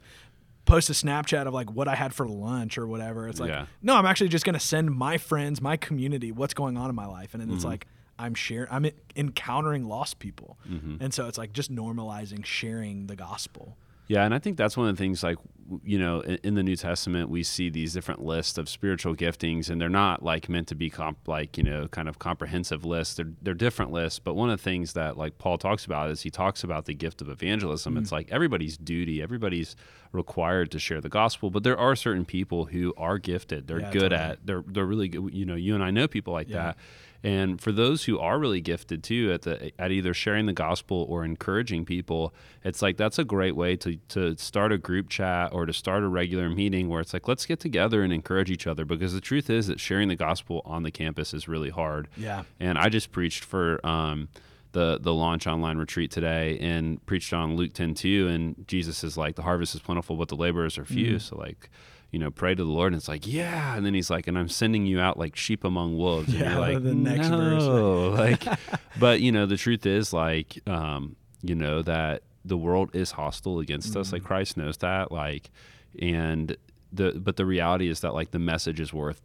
post 0.66 0.90
a 0.90 0.94
Snapchat 0.94 1.48
of 1.48 1.54
like 1.54 1.70
what 1.72 1.88
I 1.88 1.96
had 1.96 2.14
for 2.14 2.28
lunch 2.28 2.78
or 2.78 2.88
whatever. 2.88 3.28
It's 3.28 3.40
like, 3.40 3.50
Yeah. 3.50 3.66
no, 3.84 3.96
I'm 3.98 4.06
actually 4.06 4.30
just 4.30 4.46
gonna 4.46 4.60
send 4.60 4.90
my 4.92 5.18
friends, 5.18 5.62
my 5.62 5.76
community, 5.78 6.32
what's 6.32 6.54
going 6.54 6.78
on 6.78 6.90
in 6.90 6.96
my 6.96 7.06
life, 7.08 7.34
and 7.34 7.42
then 7.42 7.50
Mm-hmm. 7.50 7.56
it's 7.58 7.66
like 7.66 7.86
I'm 8.18 8.34
sharing, 8.36 8.68
I'm 8.72 8.86
encountering 9.16 9.88
lost 9.88 10.20
people, 10.20 10.58
Mm-hmm. 10.70 10.98
and 11.04 11.14
so 11.14 11.28
it's 11.28 11.38
like 11.38 11.54
just 11.54 11.72
normalizing 11.76 12.46
sharing 12.46 13.08
the 13.08 13.16
gospel. 13.16 13.78
Yeah, 14.08 14.26
and 14.26 14.34
I 14.34 14.40
think 14.40 14.58
that's 14.58 14.76
one 14.78 14.88
of 14.90 14.96
the 14.96 15.00
things. 15.02 15.24
Like, 15.24 15.38
you 15.84 15.98
know, 15.98 16.22
in, 16.22 16.36
in 16.44 16.56
the 16.56 16.64
New 16.64 16.76
Testament, 16.76 17.30
we 17.30 17.44
see 17.44 17.70
these 17.70 17.94
different 17.94 18.24
lists 18.24 18.58
of 18.58 18.68
spiritual 18.68 19.16
giftings, 19.16 19.70
and 19.70 19.80
they're 19.80 19.90
not 19.90 20.24
like 20.24 20.50
meant 20.50 20.68
to 20.70 20.76
be 20.76 20.90
comp, 20.90 21.28
like 21.28 21.58
you 21.58 21.64
know, 21.64 21.88
kind 21.88 22.10
of 22.10 22.20
comprehensive 22.20 22.86
lists. 22.86 23.16
They're 23.16 23.32
they're 23.42 23.54
different 23.54 23.92
lists. 23.92 24.20
But 24.20 24.36
one 24.36 24.50
of 24.50 24.60
the 24.60 24.64
things 24.64 24.94
that 24.94 25.18
like 25.18 25.38
Paul 25.38 25.58
talks 25.58 25.86
about 25.86 26.10
is 26.10 26.22
he 26.22 26.30
talks 26.30 26.64
about 26.64 26.86
the 26.86 26.94
gift 26.94 27.22
of 27.22 27.30
evangelism. 27.30 27.98
It's 27.98 28.10
mm. 28.10 28.14
like 28.14 28.32
everybody's 28.32 28.78
duty, 28.78 29.22
everybody's 29.22 29.76
required 30.12 30.72
to 30.72 30.80
share 30.80 31.02
the 31.02 31.10
gospel. 31.10 31.50
But 31.50 31.64
there 31.64 31.78
are 31.78 31.96
certain 31.96 32.26
people 32.26 32.66
who 32.66 32.94
are 32.98 33.18
gifted. 33.18 33.68
They're 33.68 33.80
Yeah, 33.80 33.92
good 33.92 34.12
totally. 34.12 34.22
at. 34.22 34.46
They're 34.46 34.64
they're 34.68 34.86
really 34.86 35.08
good. 35.08 35.34
You 35.34 35.46
know, 35.46 35.56
you 35.56 35.76
and 35.76 35.84
I 35.84 35.92
know 35.92 36.08
people 36.08 36.34
like 36.34 36.50
Yeah. 36.50 36.64
that. 36.64 36.78
And 37.24 37.62
for 37.62 37.72
those 37.72 38.06
who 38.06 38.18
are 38.20 38.40
really 38.40 38.62
gifted 38.62 39.04
too 39.04 39.32
at 39.32 39.44
the 39.44 39.72
at 39.80 39.92
either 39.92 40.14
sharing 40.14 40.48
the 40.48 40.54
gospel 40.54 41.06
or 41.08 41.24
encouraging 41.24 41.86
people, 41.86 42.34
it's 42.64 42.82
like 42.82 42.98
that's 42.98 43.20
a 43.20 43.24
great 43.24 43.56
way 43.56 43.76
to 43.78 43.98
to 44.10 44.36
start 44.38 44.72
a 44.72 44.78
group 44.78 45.10
chat 45.10 45.51
or 45.52 45.66
to 45.66 45.74
start 45.74 46.04
a 46.04 46.08
regular 46.08 46.50
meeting 46.50 46.90
where 46.90 47.02
it's 47.02 47.14
like 47.14 47.28
let's 47.28 47.46
get 47.46 47.60
together 47.60 48.04
and 48.04 48.12
encourage 48.14 48.50
each 48.52 48.68
other 48.68 48.86
because 48.86 49.14
the 49.14 49.22
truth 49.22 49.50
is 49.50 49.68
that 49.68 49.80
sharing 49.80 50.08
the 50.08 50.16
gospel 50.16 50.62
on 50.66 50.84
the 50.84 50.92
campus 50.92 51.34
is 51.34 51.48
really 51.48 51.70
hard. 51.70 52.08
Yeah. 52.18 52.44
And 52.60 52.78
I 52.78 52.90
just 52.90 53.12
preached 53.12 53.44
for 53.44 53.86
um 53.86 54.30
the 54.74 54.98
the 55.02 55.14
launch 55.14 55.48
online 55.48 55.78
retreat 55.78 56.12
today 56.12 56.58
and 56.60 57.06
preached 57.06 57.34
on 57.34 57.56
Luke 57.56 57.74
10 57.74 57.94
2 57.94 58.28
and 58.30 58.66
Jesus 58.68 59.04
is 59.04 59.18
like 59.18 59.36
the 59.36 59.42
harvest 59.44 59.76
is 59.76 59.82
plentiful 59.82 60.16
but 60.16 60.30
the 60.30 60.36
laborers 60.36 60.78
are 60.78 60.86
few. 60.86 61.20
So 61.20 61.38
like 61.38 61.70
you 62.12 62.20
know, 62.20 62.30
pray 62.30 62.54
to 62.54 62.62
the 62.62 62.70
Lord, 62.70 62.92
and 62.92 63.00
it's 63.00 63.08
like, 63.08 63.26
yeah, 63.26 63.74
and 63.74 63.86
then 63.86 63.94
he's 63.94 64.10
like, 64.10 64.28
and 64.28 64.38
I'm 64.38 64.50
sending 64.50 64.86
you 64.86 65.00
out 65.00 65.18
like 65.18 65.38
sheep 65.38 65.64
among 65.64 65.96
wolves. 65.98 66.28
And 66.28 66.40
Yeah, 66.42 66.52
you're 66.52 66.60
like, 66.60 66.84
the 66.84 66.94
next 66.94 67.30
verse. 67.30 67.64
no, 67.64 68.10
like, 68.10 68.44
but 69.00 69.22
you 69.22 69.32
know, 69.32 69.46
the 69.46 69.56
truth 69.56 69.86
is, 69.86 70.12
like, 70.12 70.60
um, 70.68 71.16
you 71.42 71.56
know, 71.56 71.82
that 71.84 72.24
the 72.46 72.58
world 72.58 72.90
is 72.96 73.12
hostile 73.12 73.60
against 73.60 73.96
us. 73.96 74.08
Mm-hmm. 74.08 74.16
Like 74.16 74.24
Christ 74.24 74.58
knows 74.58 74.78
that. 74.78 75.12
Like, 75.12 75.52
and 76.00 76.56
the 76.92 77.14
but 77.20 77.36
the 77.38 77.46
reality 77.46 77.88
is 77.90 78.02
that 78.02 78.14
like 78.14 78.32
the 78.32 78.40
message 78.40 78.80
is 78.80 78.94
worth 78.94 79.22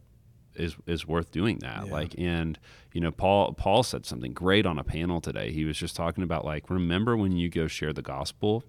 is 0.55 0.77
is 0.87 1.07
worth 1.07 1.31
doing 1.31 1.59
that. 1.61 1.87
Yeah. 1.87 1.93
Like, 1.93 2.15
and 2.19 2.59
you 2.93 3.01
know, 3.01 3.11
Paul 3.11 3.53
Paul 3.55 3.83
said 3.83 4.07
something 4.07 4.33
great 4.33 4.67
on 4.67 4.79
a 4.79 4.85
panel 4.85 5.21
today. 5.21 5.51
He 5.53 5.65
was 5.65 5.77
just 5.79 5.97
talking 5.97 6.25
about 6.25 6.45
like, 6.45 6.71
remember 6.71 7.17
when 7.17 7.33
you 7.33 7.49
go 7.49 7.67
share 7.67 7.93
the 7.93 8.03
gospel. 8.03 8.65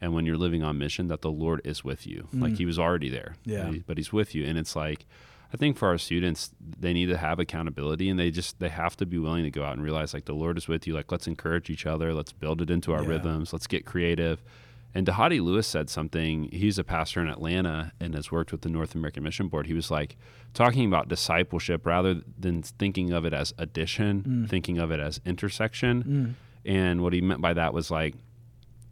And 0.00 0.12
when 0.12 0.26
you're 0.26 0.36
living 0.36 0.64
on 0.64 0.78
mission, 0.78 1.06
that 1.08 1.20
the 1.22 1.30
Lord 1.30 1.60
is 1.64 1.84
with 1.84 2.08
you. 2.08 2.26
Like 2.32 2.56
He 2.56 2.66
was 2.66 2.76
already 2.76 3.08
there, 3.08 3.36
Mm. 3.46 3.74
Yeah. 3.74 3.82
but 3.86 3.98
He's 3.98 4.12
with 4.12 4.34
you. 4.34 4.44
And 4.44 4.58
it's 4.58 4.74
like, 4.74 5.06
I 5.52 5.56
think 5.56 5.76
for 5.76 5.88
our 5.88 5.98
students, 5.98 6.50
they 6.60 6.92
need 6.92 7.06
to 7.06 7.16
have 7.16 7.38
accountability 7.38 8.08
and 8.08 8.18
they 8.18 8.30
just 8.30 8.58
they 8.58 8.70
have 8.70 8.96
to 8.96 9.06
be 9.06 9.18
willing 9.18 9.44
to 9.44 9.50
go 9.50 9.64
out 9.64 9.74
and 9.74 9.82
realize 9.82 10.14
like 10.14 10.24
the 10.24 10.34
Lord 10.34 10.56
is 10.56 10.66
with 10.66 10.86
you. 10.86 10.94
Like 10.94 11.12
let's 11.12 11.26
encourage 11.26 11.68
each 11.68 11.86
other, 11.86 12.14
let's 12.14 12.32
build 12.32 12.62
it 12.62 12.70
into 12.70 12.92
our 12.92 13.02
Yeah. 13.02 13.10
rhythms, 13.10 13.52
let's 13.52 13.66
get 13.66 13.84
creative. 13.84 14.42
And 14.94 15.06
Dhati 15.06 15.42
Lewis 15.42 15.66
said 15.66 15.88
something. 15.88 16.50
He's 16.52 16.78
a 16.78 16.84
pastor 16.84 17.20
in 17.22 17.28
Atlanta 17.28 17.92
and 17.98 18.14
has 18.14 18.30
worked 18.30 18.52
with 18.52 18.60
the 18.60 18.68
North 18.68 18.94
American 18.94 19.22
Mission 19.22 19.48
Board. 19.48 19.66
He 19.66 19.72
was 19.72 19.90
like 19.90 20.16
talking 20.52 20.86
about 20.86 21.08
discipleship 21.08 21.86
rather 21.86 22.20
than 22.38 22.62
thinking 22.62 23.10
of 23.12 23.24
it 23.24 23.32
as 23.32 23.54
addition, 23.56 24.22
mm. 24.22 24.48
thinking 24.50 24.78
of 24.78 24.90
it 24.90 25.00
as 25.00 25.20
intersection. 25.24 26.36
Mm. 26.66 26.70
And 26.70 27.02
what 27.02 27.14
he 27.14 27.22
meant 27.22 27.40
by 27.40 27.54
that 27.54 27.72
was 27.72 27.90
like 27.90 28.14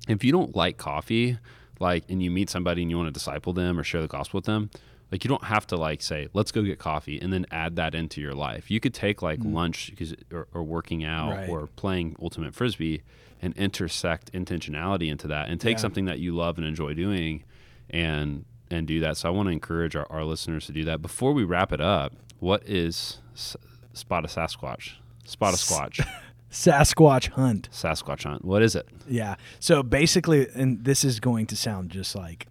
if 0.08 0.24
you 0.24 0.32
don't 0.32 0.56
like 0.56 0.76
coffee, 0.76 1.38
like, 1.78 2.04
and 2.08 2.22
you 2.22 2.30
meet 2.30 2.50
somebody 2.50 2.82
and 2.82 2.90
you 2.90 2.96
want 2.96 3.08
to 3.08 3.12
disciple 3.12 3.52
them 3.52 3.78
or 3.78 3.84
share 3.84 4.02
the 4.02 4.08
gospel 4.08 4.38
with 4.38 4.44
them, 4.44 4.70
like, 5.12 5.24
you 5.24 5.28
don't 5.28 5.44
have 5.44 5.66
to 5.68 5.76
like 5.76 6.02
say, 6.02 6.28
"Let's 6.32 6.52
go 6.52 6.62
get 6.62 6.78
coffee," 6.78 7.20
and 7.20 7.32
then 7.32 7.46
add 7.50 7.76
that 7.76 7.94
into 7.94 8.20
your 8.20 8.34
life. 8.34 8.70
You 8.70 8.80
could 8.80 8.94
take 8.94 9.22
like 9.22 9.40
mm. 9.40 9.52
lunch 9.52 9.92
'cause- 9.98 10.14
or, 10.32 10.46
or 10.54 10.62
working 10.62 11.04
out 11.04 11.30
Right. 11.30 11.48
or 11.48 11.66
playing 11.66 12.16
ultimate 12.22 12.54
frisbee 12.54 13.02
and 13.42 13.56
intersect 13.56 14.32
intentionality 14.32 15.10
into 15.10 15.26
that, 15.28 15.48
and 15.48 15.60
take 15.60 15.76
Yeah. 15.78 15.80
something 15.82 16.04
that 16.04 16.18
you 16.20 16.34
love 16.34 16.58
and 16.58 16.66
enjoy 16.66 16.94
doing, 16.94 17.44
and 17.88 18.44
and 18.70 18.86
do 18.86 19.00
that. 19.00 19.16
So 19.16 19.28
I 19.28 19.32
want 19.32 19.48
to 19.48 19.50
encourage 19.52 19.96
our, 19.96 20.06
our 20.10 20.24
listeners 20.24 20.66
to 20.66 20.72
do 20.72 20.84
that. 20.84 21.02
Before 21.02 21.32
we 21.32 21.42
wrap 21.42 21.72
it 21.72 21.80
up, 21.80 22.12
what 22.38 22.62
is 22.68 23.18
S- 23.34 23.56
spot 23.94 24.24
a 24.24 24.28
Sasquatch? 24.28 24.92
Spot 25.24 25.52
a 25.52 25.56
squatch. 25.56 26.06
Sasquatch 26.52 27.30
hunt. 27.30 27.68
Sasquatch 27.72 28.24
hunt. 28.24 28.44
What 28.44 28.62
is 28.62 28.74
it? 28.76 28.88
Yeah. 29.08 29.36
So 29.58 29.82
basically, 29.82 30.46
and 30.54 30.84
this 30.84 31.02
is 31.04 31.18
going 31.20 31.46
to 31.46 31.56
sound 31.56 31.90
just 31.90 32.14
like 32.14 32.46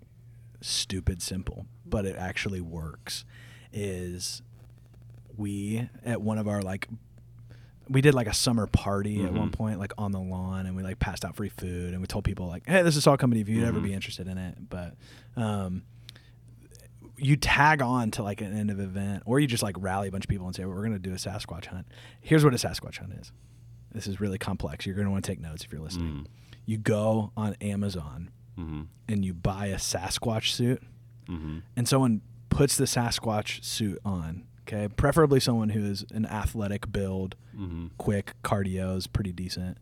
stupid 0.62 1.22
simple, 1.22 1.66
but 1.90 2.06
it 2.06 2.16
actually 2.18 2.62
works. 2.62 3.26
Is 3.74 4.42
we 5.38 5.90
at 6.04 6.22
one 6.22 6.38
of 6.38 6.48
our 6.48 6.62
like 6.62 6.88
we 7.88 8.02
did 8.02 8.14
like 8.14 8.28
a 8.28 8.34
summer 8.34 8.68
party 8.68 9.24
at 9.24 9.34
one 9.34 9.50
point, 9.52 9.80
like 9.80 9.94
on 9.98 10.12
the 10.12 10.20
lawn, 10.20 10.66
and 10.66 10.76
we 10.76 10.84
like 10.84 11.00
passed 11.00 11.26
out 11.26 11.36
free 11.36 11.50
food, 11.50 11.92
and 11.94 12.02
we 12.02 12.08
told 12.08 12.24
people 12.24 12.48
like, 12.48 12.64
"Hey, 12.68 12.82
this 12.84 12.96
is 12.96 13.08
all 13.08 13.18
company 13.18 13.42
if 13.42 13.50
you'd 13.50 13.64
ever 13.64 13.80
be 13.80 13.94
interested 13.94 14.28
in 14.28 14.38
it." 14.38 14.70
But 14.70 14.96
um, 15.36 15.84
you 17.18 17.36
tag 17.36 17.82
on 17.82 18.12
to 18.12 18.24
like 18.24 18.42
an 18.42 18.56
end 18.58 18.70
of 18.72 18.80
event, 18.80 19.24
or 19.26 19.40
you 19.40 19.48
just 19.48 19.64
like 19.64 19.76
rally 19.80 20.08
a 20.08 20.12
bunch 20.12 20.26
of 20.26 20.30
people 20.30 20.46
and 20.48 20.56
say, 20.56 20.66
well, 20.66 20.76
"We're 20.76 20.82
going 20.86 20.94
to 20.94 21.00
do 21.00 21.12
a 21.14 21.18
Sasquatch 21.18 21.66
hunt." 21.66 21.88
Here's 22.22 22.44
what 22.44 22.54
a 22.54 22.58
Sasquatch 22.58 22.98
hunt 23.00 23.14
is. 23.20 23.32
This 23.92 24.06
is 24.08 24.22
really 24.22 24.38
complex. 24.38 24.86
You're 24.86 24.96
going 24.96 25.08
to 25.08 25.12
want 25.12 25.26
to 25.26 25.32
take 25.32 25.40
notes 25.42 25.64
if 25.64 25.72
you're 25.72 25.82
listening. 25.82 26.28
You 26.66 26.78
go 26.78 27.32
on 27.36 27.56
Amazon 27.62 28.30
Mm-hmm. 28.58 28.82
and 29.08 29.24
you 29.24 29.34
buy 29.34 29.68
a 29.68 29.76
Sasquatch 29.78 30.52
suit, 30.52 30.84
Mm-hmm. 31.30 31.60
and 31.76 31.88
someone 31.88 32.22
puts 32.50 32.76
the 32.78 32.86
Sasquatch 32.86 33.64
suit 33.64 34.00
on. 34.04 34.46
Okay, 34.68 34.88
preferably 34.88 35.40
someone 35.40 35.70
who 35.70 35.84
is 35.84 36.06
an 36.12 36.26
athletic 36.26 36.92
build, 36.92 37.36
Mm-hmm. 37.58 37.88
quick 37.98 38.34
cardio 38.44 38.96
is 38.96 39.06
pretty 39.08 39.32
decent, 39.34 39.78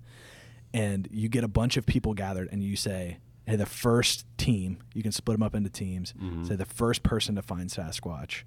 and 0.73 1.07
you 1.11 1.29
get 1.29 1.43
a 1.43 1.47
bunch 1.47 1.77
of 1.77 1.85
people 1.85 2.13
gathered, 2.13 2.49
and 2.51 2.63
you 2.63 2.75
say, 2.75 3.17
"Hey, 3.45 3.55
the 3.55 3.65
first 3.67 4.25
team, 4.37 4.79
you 4.93 5.03
can 5.03 5.11
split 5.11 5.35
them 5.37 5.43
up 5.43 5.53
into 5.55 5.69
teams. 5.69 6.13
Mm-hmm. 6.13 6.45
Say 6.45 6.55
the 6.55 6.65
first 6.65 7.03
person 7.03 7.35
to 7.35 7.41
find 7.41 7.69
Sasquatch 7.69 8.43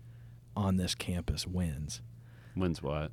on 0.57 0.77
this 0.79 0.95
campus 0.95 1.47
wins." 1.47 2.01
Wins 2.57 2.83
what? 2.83 3.13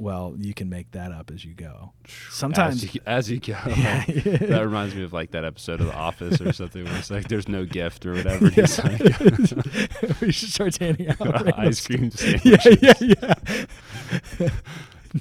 Well, 0.00 0.34
you 0.38 0.54
can 0.54 0.70
make 0.70 0.92
that 0.92 1.12
up 1.12 1.30
as 1.30 1.44
you 1.44 1.52
go. 1.52 1.92
Sometimes 2.30 2.82
as 2.82 2.94
you, 2.94 3.00
as 3.04 3.30
you 3.30 3.38
go. 3.38 3.52
Yeah. 3.76 4.04
that 4.06 4.62
reminds 4.64 4.94
me 4.94 5.04
of 5.04 5.12
like 5.12 5.32
that 5.32 5.44
episode 5.44 5.80
of 5.80 5.88
The 5.88 5.94
Office 5.94 6.40
or 6.40 6.54
something 6.54 6.84
where 6.86 6.96
it's 6.96 7.10
like 7.10 7.28
there's 7.28 7.48
no 7.48 7.66
gift 7.66 8.06
or 8.06 8.14
whatever. 8.14 8.46
and 8.46 8.54
He's 8.54 8.78
like 8.82 10.20
we 10.22 10.32
should 10.32 10.48
start 10.48 10.78
handing 10.78 11.10
out 11.10 11.58
ice 11.58 11.86
cream 11.86 12.10
stuff. 12.10 12.42
Yeah, 12.46 12.56
sandwiches. 12.58 13.02
yeah, 13.02 13.34
yeah. 14.38 14.48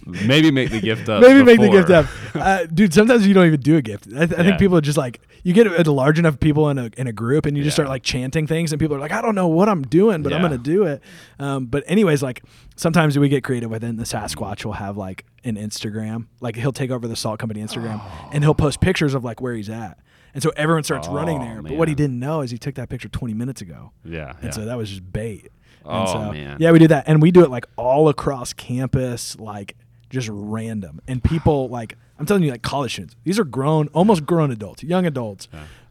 Maybe 0.06 0.52
make 0.52 0.70
the 0.70 0.82
gift 0.82 1.10
up. 1.10 1.22
Maybe 1.22 1.44
make 1.44 1.60
the 1.60 1.70
gift 1.70 1.90
up, 1.90 2.06
uh, 2.36 2.66
dude. 2.66 2.94
Sometimes 2.94 3.26
you 3.26 3.34
don't 3.34 3.48
even 3.48 3.60
do 3.60 3.78
a 3.78 3.82
gift. 3.82 4.08
I, 4.08 4.26
th- 4.26 4.32
I 4.34 4.44
Yeah. 4.44 4.44
think 4.50 4.60
people 4.60 4.78
are 4.78 4.82
just 4.82 4.98
like 4.98 5.20
you 5.44 5.54
get 5.54 5.66
a 5.88 5.92
large 5.92 6.20
enough 6.20 6.40
people 6.40 6.70
in 6.70 6.78
a 6.78 6.90
in 6.98 7.08
a 7.08 7.14
group, 7.14 7.46
and 7.46 7.58
you 7.58 7.64
just 7.64 7.76
start 7.76 7.90
like 7.90 8.04
chanting 8.04 8.46
things, 8.48 8.72
and 8.72 8.80
people 8.80 8.96
are 8.96 9.00
like, 9.00 9.12
I 9.12 9.22
don't 9.22 9.36
know 9.36 9.48
what 9.48 9.68
I'm 9.70 9.82
doing, 9.84 10.22
but 10.24 10.34
I'm 10.34 10.42
gonna 10.42 10.58
do 10.58 10.84
it. 10.84 11.02
Um, 11.40 11.66
but 11.66 11.84
anyways, 11.88 12.22
like 12.22 12.44
sometimes 12.76 13.18
we 13.18 13.30
get 13.30 13.44
creative 13.44 13.70
with 13.72 13.84
it. 13.84 13.88
And 13.88 13.98
the 14.00 14.04
Sasquatch 14.04 14.64
will 14.66 14.74
have 14.74 14.98
like 14.98 15.26
an 15.44 15.56
Instagram, 15.56 16.28
like 16.42 16.56
he'll 16.56 16.72
take 16.74 16.92
over 16.92 17.08
the 17.08 17.16
Salt 17.16 17.40
Company 17.40 17.62
Instagram, 17.62 18.02
and 18.32 18.44
he'll 18.44 18.54
post 18.56 18.82
pictures 18.82 19.14
of 19.14 19.24
like 19.24 19.42
where 19.42 19.54
he's 19.56 19.70
at. 19.70 19.98
And 20.34 20.44
so 20.44 20.52
everyone 20.56 20.84
starts 20.84 21.08
running 21.08 21.40
Oh, 21.42 21.44
there. 21.46 21.62
But 21.64 21.72
what 21.74 21.88
he 21.88 21.96
didn't 21.96 22.20
know 22.20 22.42
is 22.42 22.52
he 22.52 22.60
took 22.60 22.76
that 22.76 22.88
picture 22.90 23.10
20 23.10 23.34
minutes 23.34 23.62
ago. 23.62 23.94
Yeah. 24.06 24.34
And 24.36 24.44
yeah. 24.44 24.52
so 24.52 24.66
that 24.66 24.78
was 24.78 24.90
just 24.90 25.12
bait. 25.12 25.50
Oh, 25.90 26.00
and 26.02 26.10
so, 26.10 26.32
man. 26.32 26.58
Yeah, 26.60 26.72
we 26.72 26.80
do 26.80 26.88
that. 26.88 27.06
And 27.08 27.22
we 27.22 27.32
do 27.32 27.44
it 27.44 27.50
like 27.50 27.66
all 27.76 28.10
across 28.10 28.54
campus, 28.54 29.38
like 29.40 29.76
just 30.10 30.30
random. 30.32 31.02
And 31.08 31.24
people 31.24 31.70
like 31.70 31.98
I'm 32.20 32.26
telling 32.26 32.44
you, 32.44 32.52
like 32.52 32.62
college 32.62 32.94
students, 32.94 33.16
these 33.24 33.40
are 33.40 33.44
grown, 33.46 33.88
almost 33.90 34.26
grown 34.26 34.52
adults, 34.52 34.84
young 34.84 35.06
adults, 35.06 35.48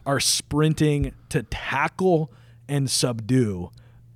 are 0.07 0.21
sprinting 0.21 1.13
to 1.31 1.43
tackle 1.45 2.31
and 2.69 2.91
subdue 2.91 3.71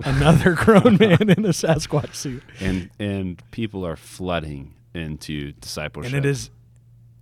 another 0.04 0.52
grown 0.56 0.96
man 0.98 1.30
in 1.30 1.44
a 1.44 1.50
Sasquatch 1.50 2.14
suit. 2.14 2.42
and 2.60 2.90
and 2.98 3.42
people 3.50 3.86
are 3.86 3.96
flooding 3.96 4.74
into 4.94 5.52
discipleship. 5.52 6.12
And 6.14 6.24
it 6.24 6.28
is 6.28 6.50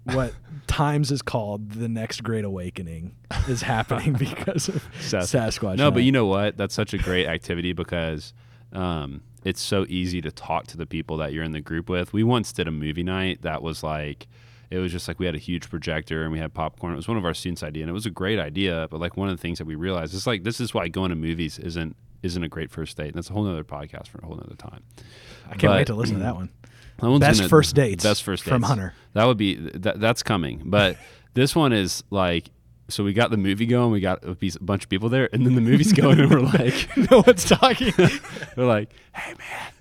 what 0.05 0.35
Times 0.67 1.11
is 1.11 1.21
called 1.23 1.73
the 1.73 1.89
next 1.89 2.23
great 2.23 2.45
awakening 2.45 3.15
is 3.49 3.63
happening 3.63 4.13
because 4.19 4.69
of 4.69 4.83
Sas- 5.01 5.33
Sasquatch. 5.33 5.77
No, 5.77 5.91
but 5.91 6.03
you 6.05 6.11
know 6.13 6.27
what? 6.27 6.57
That's 6.57 6.75
such 6.75 6.95
a 6.95 6.99
great 6.99 7.27
activity 7.27 7.73
because 7.73 8.33
um, 8.73 9.23
it's 9.45 9.61
so 9.61 9.87
easy 9.89 10.21
to 10.21 10.31
talk 10.31 10.67
to 10.69 10.77
the 10.77 10.87
people 10.87 11.17
that 11.19 11.33
you're 11.33 11.45
in 11.45 11.53
the 11.53 11.61
group 11.61 11.89
with. 11.89 12.13
We 12.13 12.23
once 12.23 12.53
did 12.53 12.69
a 12.69 12.71
movie 12.71 13.03
night 13.03 13.43
that 13.43 13.63
was 13.63 13.83
like, 13.83 14.27
it 14.71 14.79
was 14.79 14.93
just 14.93 15.09
like 15.09 15.19
we 15.19 15.27
had 15.27 15.35
a 15.35 15.39
huge 15.39 15.69
projector 15.69 16.23
and 16.23 16.33
we 16.33 16.39
had 16.39 16.55
popcorn. 16.55 16.93
It 16.93 16.97
was 16.97 17.09
one 17.09 17.17
of 17.17 17.25
our 17.25 17.35
students' 17.35 17.63
idea, 17.63 17.83
and 17.83 17.91
it 17.91 17.95
was 17.95 18.07
a 18.07 18.11
great 18.11 18.39
idea. 18.39 18.87
But 18.91 19.01
like 19.01 19.17
one 19.17 19.29
of 19.29 19.37
the 19.37 19.41
things 19.41 19.59
that 19.59 19.65
we 19.65 19.75
realized 19.75 20.15
is 20.15 20.27
like 20.27 20.45
this 20.45 20.61
is 20.61 20.73
why 20.73 20.89
going 20.89 21.11
to 21.11 21.17
movies 21.17 21.59
isn't 21.59 21.97
isn't 22.23 22.45
a 22.45 22.49
great 22.49 22.71
first 22.71 22.97
date. 22.97 23.07
And 23.07 23.15
that's 23.15 23.31
a 23.31 23.33
whole 23.33 23.43
nother 23.45 23.65
podcast 23.65 24.09
for 24.09 24.19
a 24.19 24.27
whole 24.27 24.37
nother 24.37 24.55
time. 24.55 24.83
I 25.49 25.57
can't 25.57 25.73
wait 25.73 25.87
to 25.89 25.95
listen 25.95 26.17
to 26.17 26.23
that 26.23 26.35
one. 26.35 26.51
That 27.01 27.19
Best 27.21 27.45
first 27.45 27.75
dates 27.75 28.05
Best 28.05 28.23
first 28.23 28.45
dates 28.45 28.53
from 28.53 28.63
Hunter. 28.63 28.93
That 29.15 29.25
would 29.25 29.39
be 29.39 29.55
that, 29.55 30.01
that's 30.01 30.23
coming. 30.23 30.61
But 30.67 30.99
this 31.33 31.57
one 31.57 31.73
is 31.73 32.05
like 32.11 32.51
so 32.93 33.05
we 33.05 33.13
got 33.13 33.31
the 33.31 33.37
movie 33.37 33.67
going, 33.67 33.91
we 33.93 34.01
got 34.01 34.25
a, 34.25 34.35
piece, 34.35 34.57
a 34.57 34.63
bunch 34.63 34.85
of 34.85 34.89
people 34.89 35.09
there, 35.09 35.29
and 35.33 35.45
then 35.47 35.55
the 35.55 35.61
movie's 35.61 35.93
going, 35.93 36.21
and 36.21 36.31
we're 36.31 36.41
like, 36.41 36.89
no 37.11 37.23
one's 37.27 37.45
talking. 37.45 37.93
we're 38.57 38.67
like, 38.67 38.91
hey 39.15 39.35
man, 39.39 39.73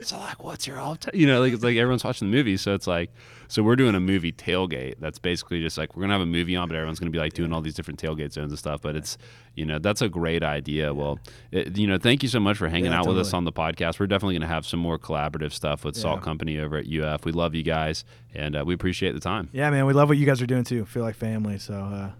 so 0.00 0.18
like, 0.18 0.42
what's 0.42 0.66
your 0.66 0.78
all 0.78 0.96
time? 0.96 1.14
You 1.14 1.26
know, 1.26 1.40
like 1.40 1.52
it's 1.52 1.62
like 1.62 1.76
everyone's 1.76 2.04
watching 2.04 2.30
the 2.30 2.36
movie, 2.36 2.56
so 2.56 2.74
it's 2.74 2.86
like, 2.86 3.10
so 3.48 3.62
we're 3.62 3.76
doing 3.76 3.94
a 3.94 4.00
movie 4.00 4.32
tailgate. 4.32 4.94
That's 4.98 5.18
basically 5.18 5.60
just 5.60 5.76
like 5.78 5.94
we're 5.94 6.00
gonna 6.02 6.14
have 6.14 6.22
a 6.22 6.26
movie 6.26 6.56
on, 6.56 6.68
but 6.68 6.74
everyone's 6.74 6.98
gonna 6.98 7.10
be 7.10 7.18
like 7.18 7.34
doing 7.34 7.52
all 7.52 7.60
these 7.60 7.74
different 7.74 8.00
tailgate 8.02 8.32
zones 8.32 8.50
and 8.50 8.58
stuff. 8.58 8.80
But 8.80 8.96
it's, 8.96 9.18
you 9.54 9.66
know, 9.66 9.78
that's 9.78 10.00
a 10.00 10.08
great 10.08 10.42
idea. 10.42 10.92
Well, 10.94 11.18
it, 11.50 11.76
you 11.76 11.86
know, 11.86 11.98
thank 11.98 12.22
you 12.22 12.28
so 12.30 12.40
much 12.40 12.56
for 12.56 12.68
hanging 12.68 12.92
Yeah, 12.92 13.00
out 13.00 13.06
with 13.06 13.18
us 13.18 13.34
on 13.34 13.44
the 13.44 13.52
podcast. 13.52 14.00
We're 14.00 14.06
definitely 14.06 14.36
gonna 14.36 14.46
have 14.48 14.64
some 14.66 14.80
more 14.80 14.98
collaborative 14.98 15.52
stuff 15.52 15.84
with 15.84 15.96
Salt 15.96 16.22
Company 16.22 16.58
over 16.58 16.78
at 16.78 16.86
UF. 16.90 17.24
We 17.26 17.32
love 17.32 17.54
you 17.54 17.62
guys, 17.62 18.04
and 18.34 18.56
uh, 18.56 18.64
we 18.66 18.72
appreciate 18.74 19.12
the 19.12 19.20
time. 19.20 19.50
yeah, 19.52 19.68
man, 19.70 19.84
we 19.86 19.92
love 19.92 20.08
what 20.08 20.16
you 20.18 20.24
guys 20.26 20.40
are 20.42 20.46
doing 20.46 20.64
too. 20.64 20.84
Feel 20.86 21.02
like 21.04 21.14
family. 21.14 21.58
So, 21.58 21.74
uh, 21.74 22.10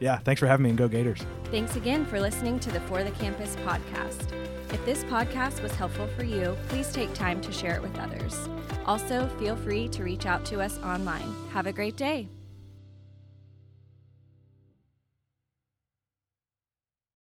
yeah, 0.00 0.18
thanks 0.18 0.40
for 0.40 0.46
having 0.46 0.64
me 0.64 0.70
and 0.70 0.78
go 0.78 0.88
Gators. 0.88 1.24
Thanks 1.44 1.76
again 1.76 2.04
for 2.04 2.18
listening 2.20 2.58
to 2.60 2.70
the 2.70 2.80
For 2.80 3.04
the 3.04 3.10
Campus 3.12 3.56
podcast. 3.56 4.32
If 4.72 4.84
this 4.84 5.04
podcast 5.04 5.62
was 5.62 5.74
helpful 5.74 6.08
for 6.16 6.24
you, 6.24 6.56
please 6.68 6.92
take 6.92 7.12
time 7.14 7.40
to 7.42 7.52
share 7.52 7.74
it 7.74 7.82
with 7.82 7.96
others. 7.98 8.48
Also, 8.86 9.28
feel 9.38 9.56
free 9.56 9.88
to 9.88 10.02
reach 10.02 10.26
out 10.26 10.44
to 10.46 10.60
us 10.60 10.78
online. 10.78 11.34
Have 11.52 11.66
a 11.66 11.72
great 11.72 11.96
day. 11.96 12.28